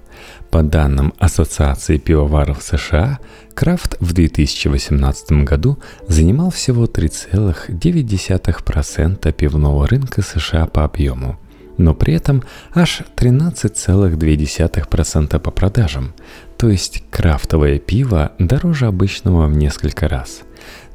По 0.50 0.64
данным 0.64 1.14
Ассоциации 1.20 1.98
пивоваров 1.98 2.64
США, 2.64 3.20
Крафт 3.54 3.98
в 4.00 4.14
2018 4.14 5.44
году 5.44 5.78
занимал 6.08 6.50
всего 6.50 6.86
3,9% 6.86 9.32
пивного 9.32 9.88
рынка 9.88 10.22
США 10.22 10.66
по 10.66 10.84
объему, 10.84 11.40
но 11.78 11.94
при 11.94 12.14
этом 12.14 12.44
аж 12.74 13.02
13,2% 13.16 15.40
по 15.40 15.52
продажам, 15.52 16.14
то 16.58 16.70
есть 16.70 17.04
крафтовое 17.10 17.80
пиво 17.80 18.32
дороже 18.40 18.88
обычного 18.88 19.48
в 19.48 19.56
несколько 19.56 20.08
раз. 20.08 20.44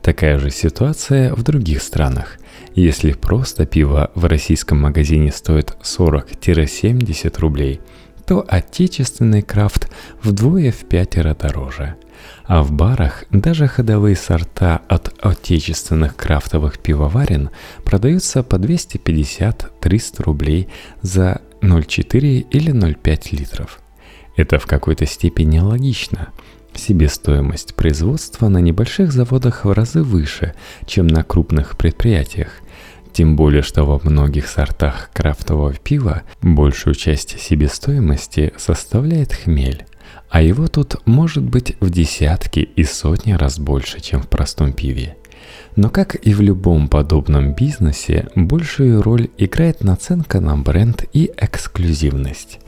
Такая 0.03 0.39
же 0.39 0.51
ситуация 0.51 1.35
в 1.35 1.43
других 1.43 1.83
странах. 1.83 2.39
Если 2.75 3.13
просто 3.13 3.67
пиво 3.67 4.11
в 4.15 4.25
российском 4.27 4.81
магазине 4.81 5.33
стоит 5.33 5.77
40-70 5.83 7.41
рублей– 7.41 7.81
то 8.27 8.45
отечественный 8.47 9.43
крафт 9.43 9.89
вдвое 10.23 10.73
в 10.73 10.85
пятеро 10.85 11.35
дороже. 11.35 11.95
А 12.45 12.63
в 12.63 12.73
барах 12.73 13.25
даже 13.31 13.67
ходовые 13.67 14.17
сорта 14.17 14.83
от 14.89 15.15
отечественных 15.25 16.17
крафтовых 16.17 16.79
пивоварен 16.79 17.51
продаются 17.85 18.43
по 18.43 18.57
250-300 18.57 20.23
рублей 20.23 20.69
за 21.03 21.41
0,4 21.61 22.47
или 22.51 22.73
0,5 22.73 23.37
литров. 23.37 23.81
Это 24.37 24.59
в 24.59 24.67
какой-то 24.67 25.07
степени 25.07 25.59
логично. 25.59 26.29
Себестоимость 26.75 27.75
производства 27.75 28.49
на 28.49 28.59
небольших 28.59 29.11
заводах 29.11 29.65
в 29.65 29.73
разы 29.73 30.03
выше, 30.03 30.55
чем 30.85 31.07
на 31.07 31.25
крупных 31.25 31.79
предприятиях, 31.79 32.51
тем 33.17 33.35
более, 33.35 33.63
что 33.63 33.85
во 33.85 33.99
многих 34.07 34.47
сортах 34.47 35.09
крафтового 35.15 35.73
пива 35.73 36.23
большую 36.43 36.95
часть 36.95 37.41
себестоимости 37.41 38.53
составляет 38.59 39.33
хмель, 39.33 39.87
а 40.31 40.43
его 40.43 40.67
тут 40.67 40.97
может 41.07 41.45
быть 41.45 41.77
в 41.81 41.91
десятки 41.91 42.61
и 42.61 42.85
сотни 42.85 43.33
раз 43.33 43.59
больше, 43.59 44.01
чем 44.01 44.23
в 44.23 44.29
простом 44.29 44.73
пиве. 44.73 45.17
Но 45.77 45.91
как 45.91 46.15
и 46.15 46.33
в 46.33 46.41
любом 46.41 46.89
подобном 46.89 47.55
бизнесе, 47.55 48.29
большую 48.35 49.03
роль 49.03 49.29
играет 49.39 49.85
наценка 49.85 50.41
на 50.41 50.57
бренд 50.57 51.05
и 51.13 51.31
эксклюзивность. 51.37 52.61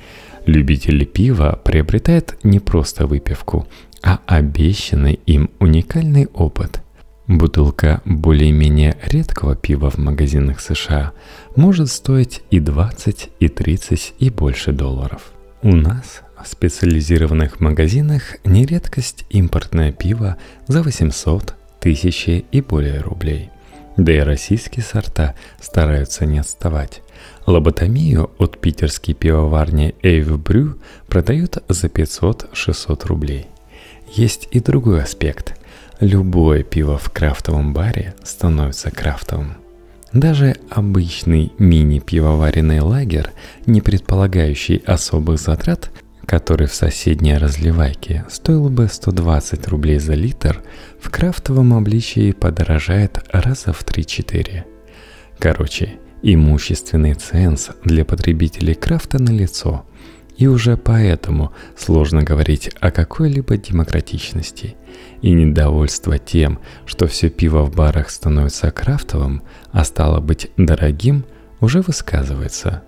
Любители 0.47 1.05
пива 1.05 1.61
приобретают 1.65 2.39
не 2.43 2.61
просто 2.61 3.07
выпивку, 3.07 3.67
а 4.03 4.21
обещанный 4.27 5.21
им 5.27 5.51
уникальный 5.59 6.27
опыт– 6.27 6.83
Бутылка 7.29 8.01
более-менее 8.07 8.97
редкого 9.05 9.55
пива 9.55 9.91
в 9.91 9.99
магазинах 9.99 10.61
США 10.61 11.13
может 11.57 11.91
стоить 11.91 12.41
и 12.51 12.59
20, 12.59 13.29
и 13.39 13.49
30, 13.49 14.15
и 14.19 14.31
больше 14.31 14.73
долларов. 14.73 15.33
У 15.61 15.77
нас 15.77 16.23
специализированных 16.45 17.61
магазинах 17.61 18.37
не 18.45 18.67
редкость 18.67 19.25
импортное 19.31 19.93
пиво 19.93 20.37
за 20.67 20.83
800, 20.83 21.55
1000 21.81 22.45
и 22.51 22.61
более 22.61 23.01
рублей. 23.01 23.51
Да 23.97 24.13
и 24.13 24.21
российские 24.21 24.85
сорта 24.85 25.35
стараются 25.61 26.25
не 26.25 26.39
отставать. 26.39 27.03
Лоботомию 27.47 28.31
от 28.39 28.61
питерской 28.61 29.15
пивоварни 29.15 29.95
Эйв 30.03 30.39
Брю 30.41 30.79
продают 31.09 31.59
за 31.69 31.89
500-600 31.89 33.07
рублей. 33.07 33.47
Есть 34.15 34.49
и 34.53 34.61
другой 34.61 35.03
аспект. 35.03 35.59
Любое 36.01 36.63
пиво 36.63 36.97
в 36.97 37.11
крафтовом 37.11 37.75
баре 37.75 38.15
становится 38.23 38.91
крафтовым. 38.91 39.57
Даже 40.13 40.57
обычный 40.71 41.53
мини-пивоваренный 41.59 42.81
лагер, 42.81 43.33
не 43.67 43.81
предполагающий 43.81 44.77
особых 44.87 45.41
затрат, 45.41 45.91
который 46.29 46.69
в 46.69 46.75
соседней 46.75 47.37
разливайке 47.37 48.25
стоил 48.29 48.69
бы 48.69 48.87
120 48.87 49.67
рублей 49.69 49.99
за 49.99 50.15
литр, 50.15 50.63
в 51.01 51.11
крафтовом 51.11 51.75
обличии 51.75 52.31
подорожает 52.33 53.25
раза 53.33 53.73
в 53.73 53.83
3-4. 53.85 54.65
Короче, 55.41 55.99
имущественный 56.23 57.15
ценз 57.15 57.71
для 57.83 58.05
потребителей 58.05 58.75
крафта 58.75 59.21
на 59.21 59.31
лицо, 59.31 59.85
и 60.37 60.47
уже 60.47 60.77
поэтому 60.77 61.53
сложно 61.77 62.23
говорить 62.23 62.71
о 62.79 62.93
какой-либо 62.93 63.57
демократичности– 63.57 64.77
и 65.23 65.33
недовольство 65.33 66.19
тем, 66.19 66.59
что 66.87 67.07
все 67.07 67.29
пиво 67.29 67.65
в 67.65 67.75
барах 67.75 68.11
становится 68.11 68.71
крафтовым, 68.71 69.43
а 69.73 69.85
стало 69.85 70.21
быть 70.21 70.51
дорогим, 70.57 71.25
уже 71.61 71.81
высказывается. 71.81 72.83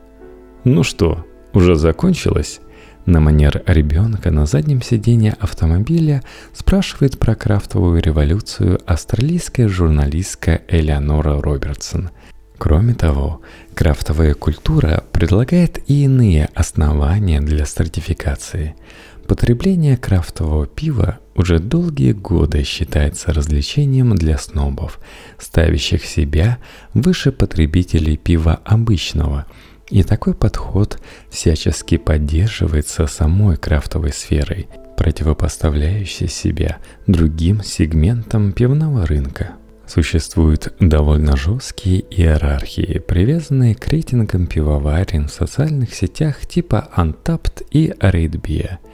«Ну 0.65 0.83
что, 0.83 1.27
уже 1.53 1.75
закончилось?» 1.75 2.61
На 3.07 3.21
манер 3.21 3.63
ребенка 3.67 4.31
на 4.31 4.47
заднем 4.47 4.83
сиденье 4.83 5.37
автомобиля 5.41 6.23
спрашивает 6.53 7.19
про 7.19 7.35
крафтовую 7.35 8.03
революцию 8.03 8.81
австралийская 8.87 9.69
журналистка 9.69 10.63
Элеонора 10.69 11.41
Робертсон. 11.41 12.11
Кроме 12.59 12.95
того, 12.95 13.41
крафтовая 13.75 14.35
культура 14.35 15.05
предлагает 15.13 15.79
и 15.89 16.05
иные 16.05 16.51
основания 16.55 17.41
для 17.41 17.65
стратификации– 17.65 18.75
Потребление 19.31 19.97
крафтового 19.97 20.67
пива 20.67 21.21
уже 21.37 21.61
долгие 21.61 22.11
годы 22.11 22.65
считается 22.65 23.33
развлечением 23.33 24.17
для 24.17 24.37
снобов, 24.37 24.99
ставящих 25.39 26.05
себя 26.05 26.59
выше 26.95 27.31
потребителей 27.31 28.17
пива 28.17 28.59
обычного. 28.65 29.47
И 29.91 30.05
такой 30.05 30.35
подход 30.35 30.99
всячески 31.31 31.97
поддерживается 31.97 33.07
самой 33.07 33.57
крафтовой 33.57 34.13
сферой, 34.13 34.69
противопоставляющей 34.97 36.29
себя 36.29 36.79
другим 37.07 37.63
сегментам 37.63 38.53
пивного 38.53 39.05
рынка. 39.05 39.55
Существуют 39.89 40.73
довольно 40.79 41.37
жесткие 41.37 42.03
иерархии, 42.03 43.01
привязанные 43.01 43.75
к 43.75 43.89
рейтингам 43.89 44.47
пивоварен 44.47 45.27
в 45.27 45.33
социальных 45.33 45.93
сетях 45.93 46.47
типа 46.47 46.89
Untapped 46.97 47.67
и 47.73 47.89
RateBeer– 47.89 48.79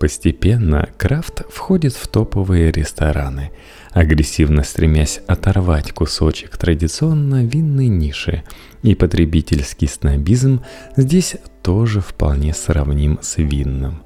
Постепенно 0.00 0.88
крафт 0.96 1.42
входит 1.50 1.92
в 1.92 2.08
топовые 2.08 2.72
рестораны, 2.72 3.50
агрессивно 3.90 4.64
стремясь 4.64 5.20
оторвать 5.26 5.92
кусочек 5.92 6.56
традиционно 6.56 7.44
винной 7.44 7.88
ниши, 7.88 8.42
и 8.82 8.94
потребительский 8.94 9.88
снобизм 9.88 10.62
здесь 10.96 11.36
тоже 11.62 12.00
вполне 12.00 12.54
сравним 12.54 13.18
с 13.20 13.36
винным. 13.36 14.02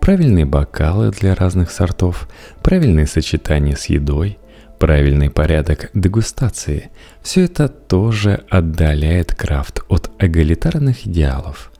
Правильные 0.00 0.44
бокалы 0.44 1.10
для 1.10 1.34
разных 1.34 1.72
сортов, 1.72 2.28
правильные 2.62 3.08
сочетания 3.08 3.74
с 3.74 3.86
едой, 3.86 4.38
правильный 4.78 5.30
порядок 5.30 5.90
дегустации– 5.94 6.90
все 7.22 7.46
это 7.46 7.68
тоже 7.68 8.44
отдаляет 8.50 9.34
крафт 9.34 9.82
от 9.88 10.12
эгалитарных 10.20 11.08
идеалов. 11.08 11.72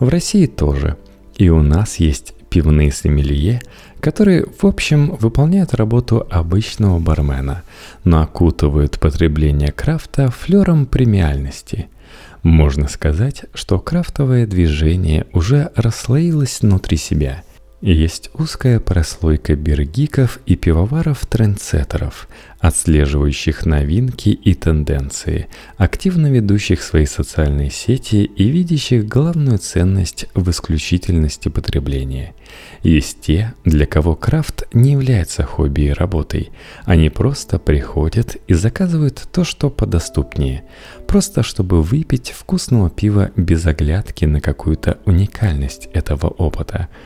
В 0.00 0.08
России 0.08 0.46
тоже– 0.46 0.96
и 1.36 1.50
у 1.50 1.62
нас 1.62 1.96
есть 1.96 2.34
пивные 2.48 2.92
сомелье, 2.92 3.60
которые, 4.00 4.46
в 4.46 4.64
общем, 4.66 5.16
выполняют 5.20 5.74
работу 5.74 6.26
обычного 6.30 6.98
бармена, 6.98 7.62
но 8.04 8.22
окутывают 8.22 8.98
потребление 9.00 9.72
крафта 9.72 10.30
флером 10.30 10.86
премиальности. 10.86 11.88
Можно 12.42 12.88
сказать, 12.88 13.44
что 13.54 13.78
крафтовое 13.78 14.46
движение 14.46 15.26
уже 15.32 15.70
расслоилось 15.74 16.60
внутри 16.60 16.96
себя– 16.96 17.42
есть 17.82 18.30
узкая 18.32 18.80
прослойка 18.80 19.54
бергиков 19.54 20.40
и 20.46 20.56
пивоваров-трендсеттеров, 20.56 22.26
отслеживающих 22.58 23.66
новинки 23.66 24.30
и 24.30 24.54
тенденции, 24.54 25.48
активно 25.76 26.30
ведущих 26.32 26.82
свои 26.82 27.04
социальные 27.04 27.70
сети 27.70 28.24
и 28.24 28.48
видящих 28.48 29.06
главную 29.06 29.58
ценность 29.58 30.26
в 30.34 30.48
исключительности 30.50 31.50
потребления. 31.50 32.34
Есть 32.82 33.20
те, 33.20 33.52
для 33.66 33.84
кого 33.84 34.16
крафт 34.16 34.66
не 34.72 34.92
является 34.92 35.42
хобби 35.42 35.82
и 35.82 35.92
работой. 35.92 36.50
Они 36.86 37.10
просто 37.10 37.58
приходят 37.58 38.36
и 38.46 38.54
заказывают 38.54 39.28
то, 39.30 39.44
что 39.44 39.68
подоступнее, 39.68 40.64
просто 41.06 41.42
чтобы 41.42 41.82
выпить 41.82 42.30
вкусного 42.30 42.88
пива 42.88 43.32
без 43.36 43.66
оглядки 43.66 44.24
на 44.24 44.40
какую-то 44.40 44.98
уникальность 45.04 45.90
этого 45.92 46.28
опыта– 46.28 46.88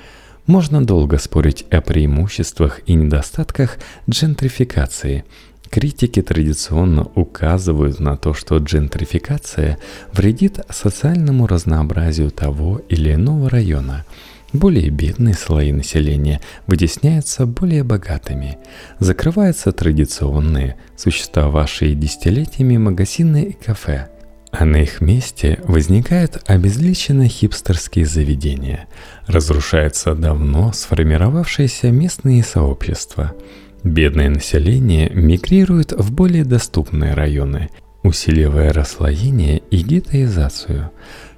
можно 0.50 0.84
долго 0.84 1.18
спорить 1.18 1.64
о 1.70 1.80
преимуществах 1.80 2.80
и 2.86 2.94
недостатках 2.94 3.78
джентрификации, 4.08 5.24
Критики 5.70 6.20
традиционно 6.20 7.04
указывают 7.14 8.00
на 8.00 8.16
то, 8.16 8.34
что 8.34 8.58
джентрификация 8.58 9.78
вредит 10.12 10.58
социальному 10.68 11.46
разнообразию 11.46 12.32
того 12.32 12.82
или 12.88 13.14
иного 13.14 13.48
района. 13.48 14.04
Более 14.52 14.90
бедные 14.90 15.34
слои 15.34 15.70
населения 15.70 16.40
вытесняются 16.66 17.46
более 17.46 17.84
богатыми. 17.84 18.58
Закрываются 18.98 19.70
традиционные, 19.70 20.74
существовавшие 20.96 21.94
десятилетиями 21.94 22.76
магазины 22.76 23.44
и 23.44 23.52
кафе. 23.52 24.08
А 24.52 24.64
на 24.64 24.82
их 24.82 25.00
месте 25.00 25.60
возникают 25.64 26.42
обезличенные 26.46 27.28
хипстерские 27.28 28.04
заведения. 28.04 28.88
Разрушаются 29.26 30.14
давно 30.14 30.72
сформировавшиеся 30.72 31.90
местные 31.90 32.42
сообщества– 32.42 33.32
Бедное 33.82 34.28
население 34.28 35.08
мигрирует 35.08 35.92
в 35.92 36.12
более 36.12 36.44
доступные 36.44 37.14
районы, 37.14 37.70
усиливая 38.02 38.74
расслоение 38.74 39.62
и 39.70 39.78
гетоизацию. 39.78 40.90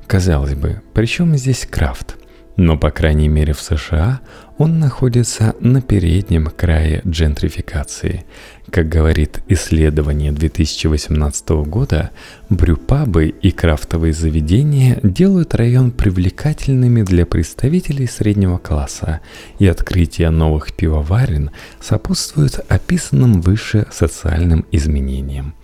Казалось 0.08 0.54
бы, 0.54 0.82
при 0.92 1.06
чем 1.06 1.36
здесь 1.36 1.66
крафт? 1.70 2.16
Но, 2.56 2.76
по 2.76 2.90
крайней 2.90 3.28
мере, 3.28 3.52
в 3.52 3.60
США 3.60 4.20
он 4.58 4.78
находится 4.78 5.54
на 5.60 5.80
переднем 5.80 6.46
крае 6.46 7.02
джентрификации. 7.06 8.24
Как 8.70 8.88
говорит 8.88 9.42
исследование 9.48 10.32
2018 10.32 11.48
года, 11.66 12.10
брюпабы 12.48 13.28
и 13.28 13.50
крафтовые 13.50 14.12
заведения 14.12 14.98
делают 15.02 15.54
район 15.54 15.90
привлекательными 15.90 17.02
для 17.02 17.26
представителей 17.26 18.06
среднего 18.06 18.58
класса, 18.58 19.20
и 19.58 19.66
открытие 19.66 20.30
новых 20.30 20.72
пивоварен 20.72 21.50
сопутствует 21.80 22.58
описанным 22.68 23.40
выше 23.40 23.86
социальным 23.90 24.64
изменениям. 24.70 25.54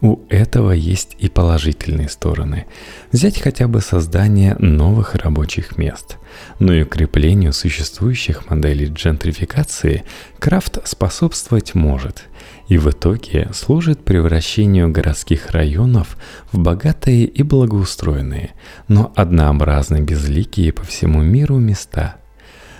У 0.00 0.20
этого 0.28 0.70
есть 0.70 1.16
и 1.18 1.28
положительные 1.28 2.08
стороны. 2.08 2.66
Взять 3.10 3.40
хотя 3.40 3.66
бы 3.66 3.80
создание 3.80 4.54
новых 4.60 5.16
рабочих 5.16 5.76
мест. 5.76 6.17
Но 6.58 6.72
и 6.72 6.82
укреплению 6.82 7.52
существующих 7.52 8.50
моделей 8.50 8.86
джентрификации 8.86 10.04
крафт 10.38 10.78
способствовать 10.86 11.74
может. 11.74 12.24
И 12.68 12.78
в 12.78 12.90
итоге 12.90 13.48
служит 13.54 14.04
превращению 14.04 14.90
городских 14.90 15.50
районов 15.50 16.16
в 16.52 16.58
богатые 16.58 17.24
и 17.24 17.42
благоустроенные, 17.42 18.50
но 18.88 19.12
однообразно 19.16 20.00
безликие 20.00 20.72
по 20.72 20.84
всему 20.84 21.22
миру 21.22 21.58
места– 21.58 22.16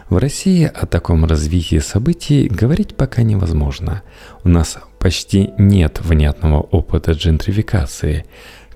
в 0.09 0.17
России 0.17 0.65
о 0.65 0.87
таком 0.87 1.27
развитии 1.27 1.81
событий 1.81 2.49
говорить 2.49 2.97
пока 2.97 3.23
невозможно. 3.23 4.03
У 4.43 4.49
нас 4.49 4.79
почти 4.99 5.51
нет 5.59 6.01
внятного 6.01 6.63
опыта 6.63 7.13
джентрификации. 7.13 8.25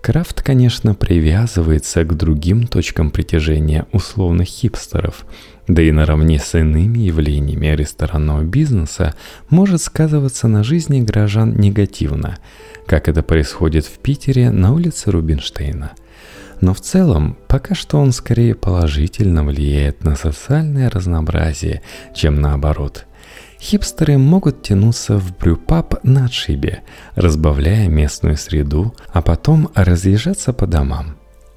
Крафт, 0.02 0.42
конечно, 0.42 0.96
привязывается 0.96 2.02
к 2.02 2.16
другим 2.16 2.66
точкам 2.66 3.12
притяжения 3.12 3.86
условных 3.92 4.48
хипстеров, 4.48 5.24
да 5.68 5.80
и 5.80 5.92
наравне 5.92 6.40
с 6.40 6.58
иными 6.58 6.98
явлениями 6.98 7.68
ресторанного 7.68 8.42
бизнеса 8.42 9.14
может 9.48 9.80
сказываться 9.80 10.48
на 10.48 10.64
жизни 10.64 11.00
горожан 11.02 11.54
негативно, 11.54 12.38
как 12.86 13.06
это 13.08 13.22
происходит 13.22 13.86
в 13.86 13.98
Питере 13.98 14.50
на 14.50 14.72
улице 14.72 15.12
Рубинштейна– 15.12 15.92
но 16.62 16.74
в 16.74 16.80
целом, 16.80 17.36
пока 17.48 17.74
что 17.74 17.98
он 17.98 18.12
скорее 18.12 18.54
положительно 18.54 19.44
влияет 19.44 20.04
на 20.04 20.14
социальное 20.14 20.88
разнообразие, 20.88 21.82
чем 22.14 22.40
наоборот. 22.40 23.04
Хипстеры 23.62 24.18
могут 24.18 24.62
тянуться 24.62 25.18
в 25.18 25.38
брюпаб 25.38 26.02
на 26.02 26.24
отшибе, 26.24 26.82
разбавляя 27.14 27.86
местную 27.86 28.36
среду, 28.36 28.92
а 29.12 29.22
потом 29.22 29.70
разъезжаться 29.76 30.52
по 30.52 30.66
домам. 30.66 31.16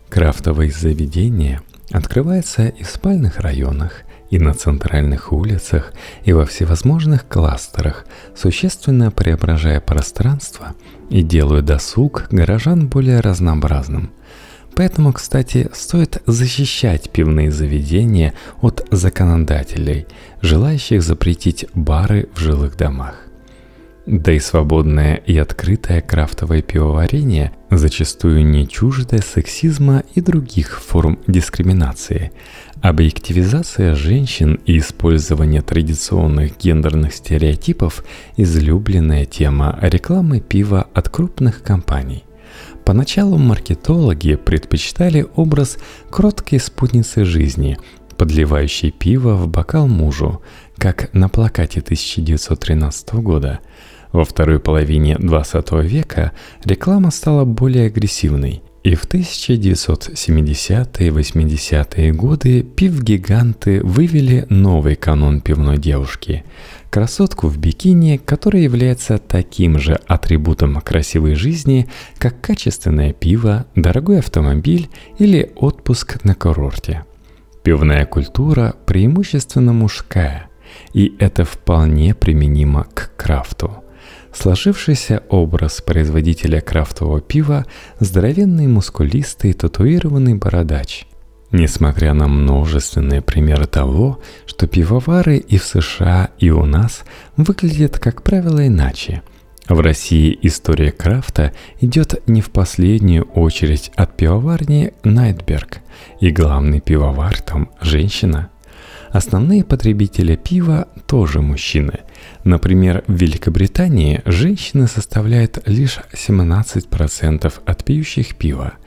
Крафтовые 0.10 0.72
заведения 0.72 1.64
открываются 1.92 2.68
и 2.68 2.84
в 2.84 2.90
спальных 2.90 3.40
районах, 3.40 4.04
и 4.30 4.38
на 4.38 4.54
центральных 4.54 5.34
улицах, 5.34 5.94
и 6.24 6.32
во 6.32 6.46
всевозможных 6.46 7.28
кластерах, 7.28 8.06
существенно 8.36 9.10
преображая 9.10 9.82
пространство 9.82 10.76
и 11.10 11.24
делая 11.24 11.64
досуг 11.64 12.28
горожан 12.30 12.88
более 12.88 13.20
разнообразным– 13.20 14.12
Поэтому, 14.76 15.14
кстати, 15.14 15.70
стоит 15.74 16.22
защищать 16.26 17.10
пивные 17.10 17.50
заведения 17.50 18.34
от 18.62 18.86
законодателей, 18.92 20.06
желающих 20.42 21.02
запретить 21.02 21.66
бары 21.74 22.28
в 22.36 22.40
жилых 22.40 22.76
домах. 22.76 23.16
Да 24.06 24.34
и 24.34 24.40
свободное 24.40 25.16
и 25.16 25.36
открытое 25.38 26.00
крафтовое 26.02 26.62
пивоварение 26.62 27.54
зачастую 27.72 28.46
не 28.46 28.68
чуждое 28.68 29.22
сексизма 29.22 30.04
и 30.14 30.22
других 30.22 30.80
форм 30.80 31.18
дискриминации. 31.26 32.32
Объективизация 32.82 33.96
женщин 33.96 34.60
и 34.66 34.78
использование 34.78 35.62
традиционных 35.62 36.56
гендерных 36.60 37.16
стереотипов– 37.16 38.04
излюбленная 38.38 39.26
тема 39.26 39.80
рекламы 39.82 40.40
пива 40.40 40.86
от 40.94 41.10
крупных 41.10 41.64
компаний– 41.64 42.25
Поначалу 42.86 43.40
маркетологи 43.40 44.36
предпочитали 44.36 45.26
образ 45.36 45.80
кроткой 46.12 46.60
спутницы 46.60 47.26
жизни, 47.26 47.80
подливающей 48.16 48.92
пиво 48.92 49.34
в 49.34 49.48
бокал 49.48 49.88
мужу, 49.88 50.44
как 50.78 51.12
на 51.12 51.28
плакате 51.28 51.80
1913 51.80 53.16
года. 53.16 53.60
Во 54.12 54.24
второй 54.24 54.60
половине 54.60 55.18
20 55.18 55.72
века 55.84 56.32
реклама 56.64 57.10
стала 57.10 57.44
более 57.44 57.88
агрессивной, 57.88 58.62
и 58.86 58.94
в 58.94 59.06
1970-е 59.06 61.10
80-е 61.10 62.14
годы 62.14 62.62
пив-гиганты 62.62 63.82
вывели 63.84 64.46
новый 64.50 64.96
канон 64.96 65.42
пивной 65.42 65.80
девушки– 65.80 66.46
красотку 66.92 67.48
в 67.48 67.58
бикини, 67.58 68.18
которая 68.18 68.62
является 68.62 69.18
таким 69.18 69.80
же 69.80 70.00
атрибутом 70.06 70.80
красивой 70.82 71.34
жизни, 71.34 71.90
как 72.20 72.40
качественное 72.42 73.12
пиво, 73.12 73.66
дорогой 73.74 74.20
автомобиль 74.20 74.90
или 75.18 75.52
отпуск 75.56 76.24
на 76.24 76.36
курорте. 76.36 77.06
Пивная 77.64 78.06
культура 78.06 78.76
преимущественно 78.86 79.74
мужская, 79.74 80.48
и 80.94 81.16
это 81.18 81.44
вполне 81.44 82.14
применимо 82.14 82.86
к 82.94 83.16
крафту. 83.18 83.84
Сложившийся 84.36 85.24
образ 85.30 85.82
производителя 85.82 86.62
крафтового 86.62 87.22
пива– 87.22 87.66
здоровенный 88.00 88.68
мускулистый 88.68 89.54
татуированный 89.54 90.36
бородач– 90.36 91.08
Несмотря 91.52 92.14
на 92.14 92.28
множественные 92.28 93.22
примеры 93.22 93.66
того, 93.66 94.20
что 94.46 94.68
пивовары 94.68 95.38
и 95.38 95.58
в 95.58 95.64
США, 95.64 96.32
и 96.38 96.50
у 96.50 96.66
нас 96.66 97.06
выглядят, 97.38 97.98
как 97.98 98.24
правило, 98.24 98.68
иначе. 98.68 99.22
В 99.70 99.80
России 99.80 100.38
история 100.42 100.92
крафта 100.92 101.54
идет 101.80 102.22
не 102.28 102.42
в 102.42 102.52
последнюю 102.52 103.24
очередь 103.24 103.90
от 103.96 104.18
пивоварни 104.18 104.92
Найтберг, 105.04 105.80
и 106.20 106.30
главный 106.30 106.82
пивовар 106.82 107.40
там– 107.40 107.70
женщина. 107.82 108.50
Основные 109.12 109.64
потребители 109.64 110.36
пива 110.36 110.90
тоже 111.08 111.42
мужчины. 111.42 112.00
Например, 112.46 113.04
в 113.08 113.14
Великобритании 113.14 114.22
женщины 114.24 114.88
составляют 114.88 115.62
лишь 115.68 116.00
17% 116.14 117.54
от 117.66 117.84
пьющих 117.84 118.36
пива– 118.38 118.76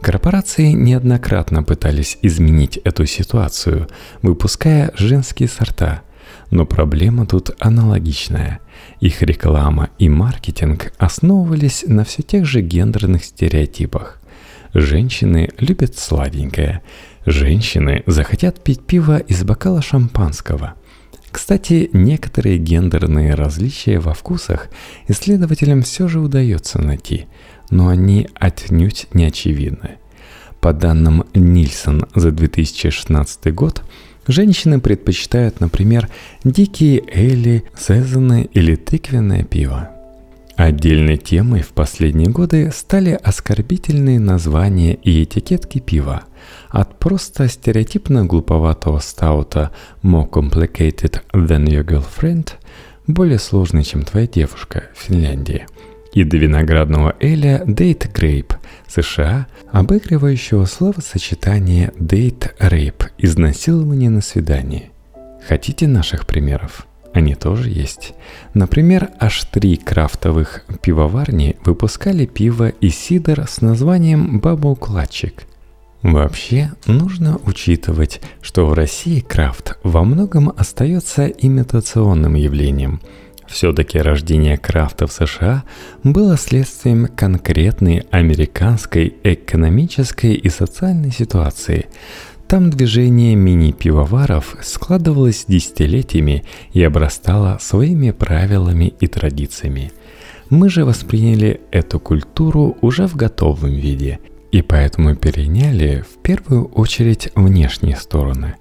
Корпорации 0.00 0.72
неоднократно 0.72 1.62
пытались 1.62 2.16
изменить 2.22 2.78
эту 2.78 3.04
ситуацию, 3.04 3.86
выпуская 4.22 4.92
женские 4.96 5.48
сорта. 5.48 6.00
Но 6.50 6.64
проблема 6.64 7.26
тут 7.26 7.50
аналогичная. 7.58 8.60
Их 9.00 9.20
реклама 9.20 9.90
и 9.98 10.08
маркетинг 10.08 10.94
основывались 10.96 11.84
на 11.86 12.04
все 12.04 12.22
тех 12.22 12.46
же 12.46 12.62
гендерных 12.62 13.24
стереотипах. 13.24 14.22
Женщины 14.72 15.50
любят 15.58 15.98
сладенькое. 15.98 16.80
Женщины 17.26 18.02
захотят 18.06 18.64
пить 18.64 18.80
пиво 18.86 19.18
из 19.18 19.44
бокала 19.44 19.82
шампанского. 19.82 20.74
Кстати, 21.30 21.90
некоторые 21.92 22.58
гендерные 22.58 23.34
различия 23.34 23.98
во 24.00 24.14
вкусах 24.14 24.68
исследователям 25.08 25.82
все 25.82 26.08
же 26.08 26.20
удается 26.20 26.80
найти– 26.80 27.26
но 27.70 27.88
они 27.88 28.28
отнюдь 28.34 29.06
не 29.12 29.24
очевидны. 29.24 29.96
По 30.60 30.72
данным 30.72 31.24
Нильсон 31.32 32.06
за 32.14 32.32
2016 32.32 33.54
год, 33.54 33.82
женщины 34.26 34.80
предпочитают, 34.80 35.60
например, 35.60 36.08
дикие 36.44 37.02
эли, 37.06 37.64
сезоны 37.78 38.48
или 38.52 38.76
тыквенное 38.76 39.44
пиво. 39.44 39.90
Отдельной 40.60 41.16
темой 41.16 41.62
в 41.62 41.70
последние 41.70 42.28
годы 42.28 42.70
стали 42.70 43.12
оскорбительные 43.12 44.20
названия 44.20 44.92
и 44.92 45.24
этикетки 45.24 45.78
пива. 45.78 46.24
От 46.68 46.98
просто 46.98 47.48
стереотипно 47.48 48.26
глуповатого 48.26 48.98
стаута 48.98 49.70
«more 50.02 50.28
complicated 50.28 51.22
than 51.32 51.64
your 51.64 51.82
girlfriend» 51.82 52.50
более 53.06 53.38
сложный, 53.38 53.84
чем 53.84 54.02
твоя 54.02 54.26
девушка 54.26 54.90
в 54.94 54.98
Финляндии. 54.98 55.66
И 56.12 56.24
до 56.24 56.36
виноградного 56.36 57.16
эля 57.20 57.64
Date 57.64 58.12
Grape 58.12 58.52
США, 58.86 59.46
обыгрывающего 59.72 60.66
словосочетание 60.66 61.90
Date 61.98 62.50
Rape– 62.60 63.06
изнасилование 63.16 64.10
на 64.10 64.20
свидании. 64.20 64.90
Хотите 65.48 65.88
наших 65.88 66.26
примеров? 66.26 66.86
Они 67.12 67.34
тоже 67.34 67.70
есть. 67.70 68.14
Например, 68.54 69.10
аж 69.18 69.44
три 69.44 69.76
крафтовых 69.76 70.64
пивоварни 70.80 71.56
выпускали 71.64 72.24
пиво 72.26 72.68
и 72.68 72.88
сидр 72.90 73.46
с 73.48 73.60
названием 73.60 74.38
«Бабл-кладчик». 74.40 75.44
Вообще, 76.02 76.72
нужно 76.86 77.38
учитывать, 77.44 78.22
что 78.40 78.64
в 78.66 78.72
России 78.72 79.20
крафт 79.20 79.78
во 79.82 80.02
многом 80.04 80.52
остается 80.56 81.26
имитационным 81.26 82.34
явлением. 82.34 83.00
Все-таки 83.46 83.98
рождение 83.98 84.56
крафта 84.56 85.08
в 85.08 85.12
США 85.12 85.64
было 86.04 86.36
следствием 86.38 87.08
конкретной 87.08 88.06
американской 88.12 89.16
экономической 89.24 90.34
и 90.34 90.48
социальной 90.48 91.10
ситуации– 91.10 91.86
там 92.50 92.68
движение 92.68 93.36
мини-пивоваров 93.36 94.56
складывалось 94.60 95.44
десятилетиями 95.46 96.42
и 96.72 96.82
обрастало 96.82 97.58
своими 97.60 98.10
правилами 98.10 98.92
и 98.98 99.06
традициями. 99.06 99.92
Мы 100.48 100.68
же 100.68 100.84
восприняли 100.84 101.60
эту 101.70 102.00
культуру 102.00 102.76
уже 102.80 103.06
в 103.06 103.14
готовом 103.14 103.70
виде, 103.70 104.18
и 104.50 104.62
поэтому 104.62 105.14
переняли 105.14 106.02
в 106.02 106.20
первую 106.22 106.64
очередь 106.64 107.28
внешние 107.36 107.94
стороны. 107.94 108.56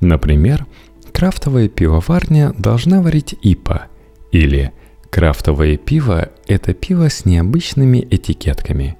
Например, 0.00 0.66
крафтовая 1.10 1.68
пивоварня 1.70 2.52
должна 2.58 3.00
варить 3.00 3.34
ИПА, 3.40 3.86
или 4.32 4.72
крафтовое 5.08 5.78
пиво– 5.78 6.28
это 6.46 6.74
пиво 6.74 7.08
с 7.08 7.24
необычными 7.24 8.06
этикетками 8.10 8.98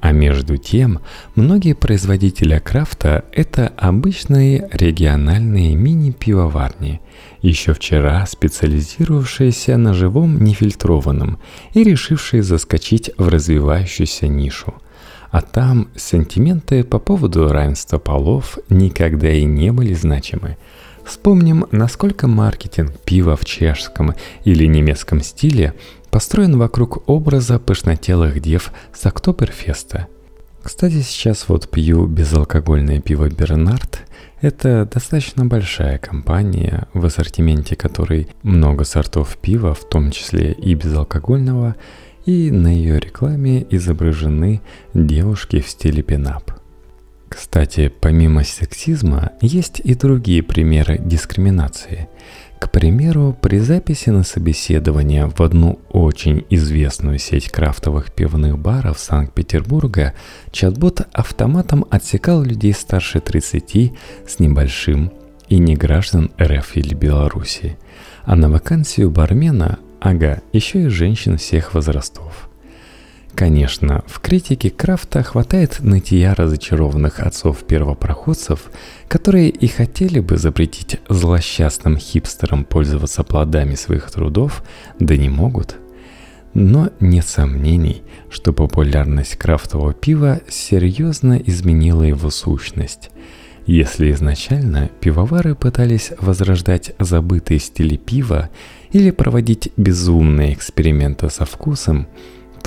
а 0.00 0.12
между 0.12 0.56
тем, 0.56 1.00
многие 1.34 1.74
производители 1.74 2.58
крафта– 2.58 3.24
это 3.32 3.72
обычные 3.76 4.68
региональные 4.72 5.74
мини-пивоварни, 5.74 7.00
еще 7.42 7.74
вчера 7.74 8.24
специализировавшиеся 8.26 9.76
на 9.76 9.94
живом 9.94 10.42
нефильтрованном 10.42 11.38
и 11.74 11.82
решившие 11.82 12.42
заскочить 12.42 13.10
в 13.18 13.28
развивающуюся 13.28 14.28
нишу. 14.28 14.74
А 15.30 15.42
там 15.42 15.88
сантименты 15.96 16.84
по 16.84 16.98
поводу 16.98 17.48
равенства 17.48 17.98
полов 17.98 18.58
никогда 18.70 19.30
и 19.30 19.44
не 19.44 19.72
были 19.72 19.92
значимы. 19.94 20.56
Вспомним, 21.08 21.66
насколько 21.72 22.28
маркетинг 22.28 22.92
пива 23.04 23.34
в 23.36 23.44
чешском 23.44 24.14
или 24.44 24.66
немецком 24.66 25.22
стиле– 25.22 25.74
построен 26.10 26.58
вокруг 26.58 27.08
образа 27.08 27.58
пышнотелых 27.58 28.40
дев 28.40 28.72
с 28.92 29.04
Октоберфеста. 29.06 30.08
Кстати, 30.62 31.00
сейчас 31.00 31.48
вот 31.48 31.70
пью 31.70 32.06
безалкогольное 32.06 33.00
пиво 33.00 33.28
Бернард. 33.28 34.00
Это 34.40 34.88
достаточно 34.92 35.46
большая 35.46 35.98
компания, 35.98 36.88
в 36.92 37.04
ассортименте 37.06 37.74
которой 37.74 38.28
много 38.42 38.84
сортов 38.84 39.36
пива, 39.38 39.74
в 39.74 39.88
том 39.88 40.10
числе 40.10 40.52
и 40.52 40.74
безалкогольного, 40.74 41.76
и 42.26 42.50
на 42.50 42.68
ее 42.68 43.00
рекламе 43.00 43.66
изображены 43.70 44.60
девушки 44.94 45.60
в 45.60 45.68
стиле 45.68 46.02
пинап. 46.02 46.57
Кстати, 47.28 47.92
помимо 48.00 48.44
сексизма, 48.44 49.32
есть 49.40 49.80
и 49.84 49.94
другие 49.94 50.42
примеры 50.42 50.98
дискриминации– 50.98 52.08
к 52.58 52.70
примеру, 52.70 53.36
при 53.40 53.58
записи 53.60 54.10
на 54.10 54.24
собеседование 54.24 55.26
в 55.26 55.40
одну 55.40 55.78
очень 55.90 56.44
известную 56.50 57.18
сеть 57.18 57.50
крафтовых 57.50 58.12
пивных 58.12 58.58
баров 58.58 58.98
Санкт-Петербурга 58.98 60.14
чат-бот 60.50 61.06
автоматом 61.12 61.86
отсекал 61.90 62.42
людей 62.42 62.72
старше 62.72 63.20
30 63.20 63.92
с 64.26 64.38
небольшим 64.40 65.12
и 65.48 65.58
не 65.58 65.76
граждан 65.76 66.32
РФ 66.40 66.76
или 66.76 66.94
Беларуси. 66.94 67.78
А 68.24 68.34
на 68.34 68.50
вакансию 68.50 69.10
бармена, 69.10 69.78
ага, 70.00 70.42
еще 70.52 70.84
и 70.84 70.88
женщин 70.88 71.38
всех 71.38 71.74
возрастов. 71.74 72.47
Конечно, 73.38 74.02
в 74.08 74.18
критике 74.18 74.68
Крафта 74.68 75.22
хватает 75.22 75.78
нытья 75.78 76.34
разочарованных 76.34 77.20
отцов-первопроходцев, 77.20 78.68
которые 79.06 79.48
и 79.48 79.68
хотели 79.68 80.18
бы 80.18 80.38
запретить 80.38 80.98
злосчастным 81.08 81.98
хипстерам 81.98 82.64
пользоваться 82.64 83.22
плодами 83.22 83.76
своих 83.76 84.10
трудов, 84.10 84.64
да 84.98 85.16
не 85.16 85.28
могут. 85.28 85.76
Но 86.52 86.90
нет 86.98 87.28
сомнений, 87.28 88.02
что 88.28 88.52
популярность 88.52 89.36
крафтового 89.36 89.94
пива 89.94 90.40
серьезно 90.48 91.34
изменила 91.34 92.02
его 92.02 92.30
сущность. 92.30 93.10
Если 93.66 94.10
изначально 94.10 94.90
пивовары 94.98 95.54
пытались 95.54 96.10
возрождать 96.18 96.92
забытые 96.98 97.60
стили 97.60 97.96
пива 97.96 98.50
или 98.90 99.12
проводить 99.12 99.70
безумные 99.76 100.54
эксперименты 100.54 101.30
со 101.30 101.44
вкусом, 101.44 102.08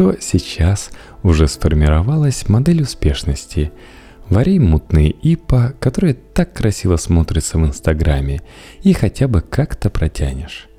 то 0.02 0.16
сейчас 0.20 0.90
уже 1.22 1.48
сформировалась 1.48 2.50
модель 2.50 2.82
успешности. 2.82 3.72
Вари 4.30 4.58
мутные 4.58 5.12
ипа, 5.12 5.76
которые 5.80 6.16
так 6.16 6.54
красиво 6.54 6.96
смотрятся 6.96 7.60
в 7.60 7.68
Инстаграме, 7.68 8.42
и 8.82 8.94
хотя 8.94 9.28
бы 9.28 9.42
как-то 9.42 9.92
протянешь. 9.92 10.70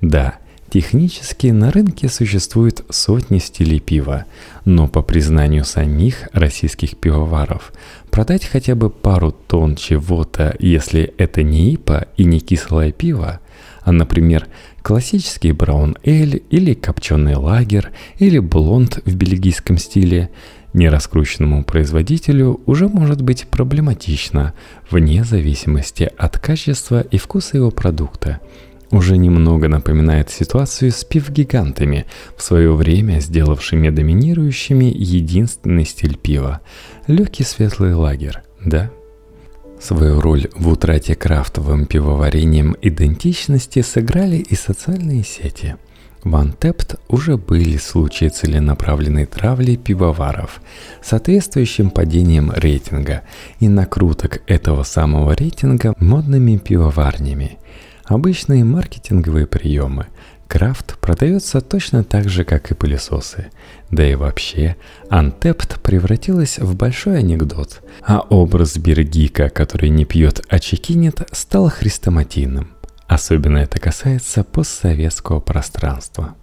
Да, 0.00 0.36
технически 0.70 1.48
на 1.48 1.72
рынке 1.72 2.08
существуют 2.08 2.84
сотни 2.88 3.38
стилей 3.38 3.80
пива, 3.80 4.26
но 4.64 4.86
по 4.86 5.02
признанию 5.02 5.64
самих 5.64 6.28
российских 6.32 6.98
пивоваров, 6.98 7.72
продать 8.12 8.44
хотя 8.44 8.76
бы 8.76 8.90
пару 8.90 9.32
тонн 9.32 9.74
чего-то, 9.74 10.54
если 10.60 11.12
это 11.18 11.42
не 11.42 11.74
ипа 11.74 12.06
и 12.16 12.22
не 12.22 12.38
кислое 12.38 12.92
пиво, 12.92 13.40
а, 13.80 13.90
например, 13.90 14.46
классический 14.88 15.52
браун-эль 15.52 16.44
или 16.48 16.72
копченый 16.72 17.34
лагер 17.34 17.90
или 18.18 18.38
блонд 18.38 19.02
в 19.04 19.16
бельгийском 19.16 19.76
стиле, 19.76 20.30
нераскрученному 20.72 21.62
производителю 21.62 22.62
уже 22.64 22.88
может 22.88 23.20
быть 23.20 23.48
проблематично, 23.48 24.54
вне 24.90 25.24
зависимости 25.24 26.10
от 26.16 26.38
качества 26.38 27.02
и 27.02 27.18
вкуса 27.18 27.58
его 27.58 27.70
продукта. 27.70 28.40
Уже 28.90 29.18
немного 29.18 29.68
напоминает 29.68 30.30
ситуацию 30.30 30.90
с 30.90 31.04
пивгигантами, 31.04 32.06
в 32.34 32.42
свое 32.42 32.72
время 32.72 33.20
сделавшими 33.20 33.90
доминирующими 33.90 34.86
единственный 34.86 35.84
стиль 35.84 36.16
пива– 36.16 36.62
легкий 37.06 37.44
светлый 37.44 37.92
лагер, 37.92 38.42
да? 38.64 38.90
Свою 39.80 40.20
роль 40.20 40.48
в 40.54 40.68
утрате 40.68 41.14
крафтовым 41.14 41.86
пивоварением 41.86 42.76
идентичности 42.82 43.82
сыграли 43.82 44.36
и 44.36 44.54
социальные 44.54 45.24
сети. 45.24 45.76
В 46.24 46.34
Антепт 46.34 46.96
уже 47.08 47.36
были 47.36 47.76
случаи 47.76 48.28
целенаправленной 48.28 49.26
травли 49.26 49.76
пивоваров, 49.76 50.60
соответствующим 51.00 51.90
падением 51.90 52.52
рейтинга 52.54 53.22
и 53.60 53.68
накруток 53.68 54.42
этого 54.48 54.82
самого 54.82 55.32
рейтинга 55.32 55.94
модными 56.00 56.56
пивоварнями. 56.56 57.58
Обычные 58.04 58.64
маркетинговые 58.64 59.46
приемы, 59.46 60.06
Крафт 60.48 60.98
продается 60.98 61.60
точно 61.60 62.02
так 62.02 62.30
же, 62.30 62.42
как 62.42 62.70
и 62.70 62.74
пылесосы. 62.74 63.48
Да 63.90 64.08
и 64.10 64.14
вообще, 64.14 64.76
Антепт 65.10 65.78
превратилась 65.82 66.58
в 66.58 66.74
большой 66.74 67.18
анекдот, 67.18 67.82
а 68.02 68.20
образ 68.20 68.78
Бергика, 68.78 69.50
который 69.50 69.90
не 69.90 70.06
пьет, 70.06 70.42
а 70.48 70.58
чекинет, 70.58 71.28
стал 71.32 71.68
хрестоматийным. 71.68 72.70
Особенно 73.06 73.58
это 73.58 73.78
касается 73.78 74.42
постсоветского 74.42 75.40
пространства. 75.40 76.34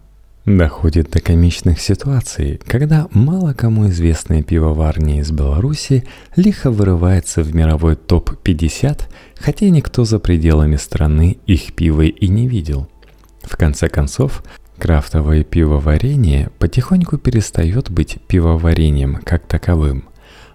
Доходит 0.45 1.09
до 1.09 1.19
комичных 1.19 1.81
ситуаций, 1.81 2.61
когда 2.67 3.07
мало 3.09 3.53
кому 3.53 3.87
известная 3.87 4.43
пивоварня 4.43 5.21
из 5.21 5.31
Беларуси 5.31 6.05
лихо 6.35 6.69
вырывается 6.69 7.41
в 7.41 7.55
мировой 7.55 7.95
топ-50, 7.95 9.01
хотя 9.39 9.69
никто 9.69 10.05
за 10.05 10.19
пределами 10.19 10.75
страны 10.75 11.37
их 11.47 11.73
пива 11.73 12.03
и 12.03 12.27
не 12.27 12.47
видел– 12.47 12.87
в 13.45 13.55
конце 13.57 13.87
концов, 13.89 14.43
крафтовое 14.77 15.43
пивоварение 15.43 16.49
потихоньку 16.59 17.17
перестает 17.17 17.89
быть 17.89 18.17
пивоварением 18.27 19.21
как 19.23 19.45
таковым. 19.47 20.05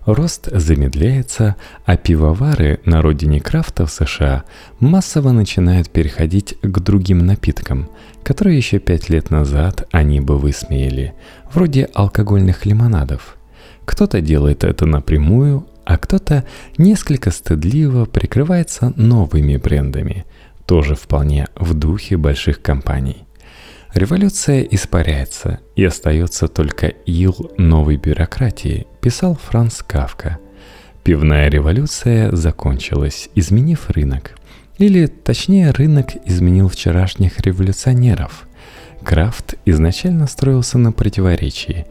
Рост 0.07 0.49
замедляется, 0.51 1.57
а 1.85 1.97
пивовары 1.97 2.81
на 2.85 3.03
родине 3.03 3.41
крафта 3.41 3.87
в 3.87 3.93
США 3.93 4.45
массово 4.81 5.31
начинают 5.31 5.91
переходить 5.91 6.57
к 6.63 6.81
другим 6.81 7.19
напиткам, 7.19 7.89
которые 8.25 8.57
еще 8.57 8.79
пять 8.79 9.09
лет 9.11 9.31
назад 9.31 9.87
они 9.93 10.21
бы 10.21 10.39
высмеяли, 10.39 11.15
вроде 11.53 11.85
алкогольных 11.95 12.65
лимонадов. 12.67 13.37
Кто-то 13.85 14.21
делает 14.21 14.65
это 14.65 14.87
напрямую, 14.87 15.67
а 15.85 15.99
кто-то 15.99 16.45
несколько 16.79 17.31
стыдливо 17.31 18.05
прикрывается 18.07 18.93
новыми 18.97 19.57
брендами– 19.57 20.25
тоже 20.71 20.95
вполне 20.95 21.49
в 21.57 21.75
духе 21.75 22.17
больших 22.17 22.63
компаний. 22.63 23.25
Революция 23.93 24.63
испаряется, 24.63 25.59
и 25.75 25.85
остается 25.85 26.47
только 26.47 26.87
ил 27.07 27.51
новой 27.59 27.97
бюрократии, 27.97 28.87
писал 29.01 29.35
Франц 29.35 29.83
Кавка. 29.83 30.39
Пивная 31.03 31.51
революция 31.51 32.31
закончилась, 32.37 33.31
изменив 33.35 33.91
рынок. 33.91 34.37
Или, 34.79 35.07
точнее, 35.07 35.73
рынок 35.73 36.11
изменил 36.25 36.69
вчерашних 36.69 37.41
революционеров. 37.41 38.47
Крафт 39.03 39.57
изначально 39.65 40.29
строился 40.29 40.79
на 40.79 40.93
противоречии. 40.93 41.87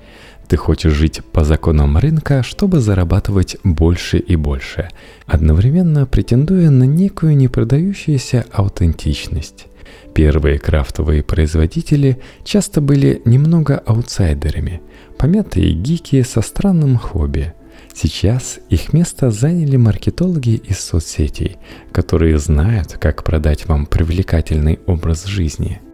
Ты 0.49 0.57
хочешь 0.57 0.93
жить 0.93 1.21
по 1.31 1.43
законам 1.43 1.95
рынка, 1.99 2.41
чтобы 2.41 2.79
зарабатывать 2.79 3.57
больше 3.63 4.17
и 4.17 4.35
больше, 4.35 4.89
одновременно 5.27 6.07
претендуя 6.07 6.71
на 6.71 6.85
некую 6.85 7.37
непродающуюся 7.37 8.45
аутентичность. 8.51 9.67
Первые 10.15 10.57
крафтовые 10.57 11.21
производители 11.21 12.19
часто 12.43 12.81
были 12.81 13.21
немного 13.25 13.77
аутсайдерами, 13.77 14.81
помятые 15.19 15.71
гики 15.71 16.23
со 16.23 16.41
странным 16.41 16.97
хобби. 16.97 17.53
Сейчас 17.93 18.59
их 18.69 18.91
место 18.91 19.29
заняли 19.29 19.77
маркетологи 19.77 20.55
из 20.55 20.79
соцсетей, 20.79 21.57
которые 21.91 22.39
знают, 22.39 22.93
как 22.93 23.23
продать 23.23 23.67
вам 23.67 23.85
привлекательный 23.85 24.79
образ 24.87 25.25
жизни– 25.25 25.79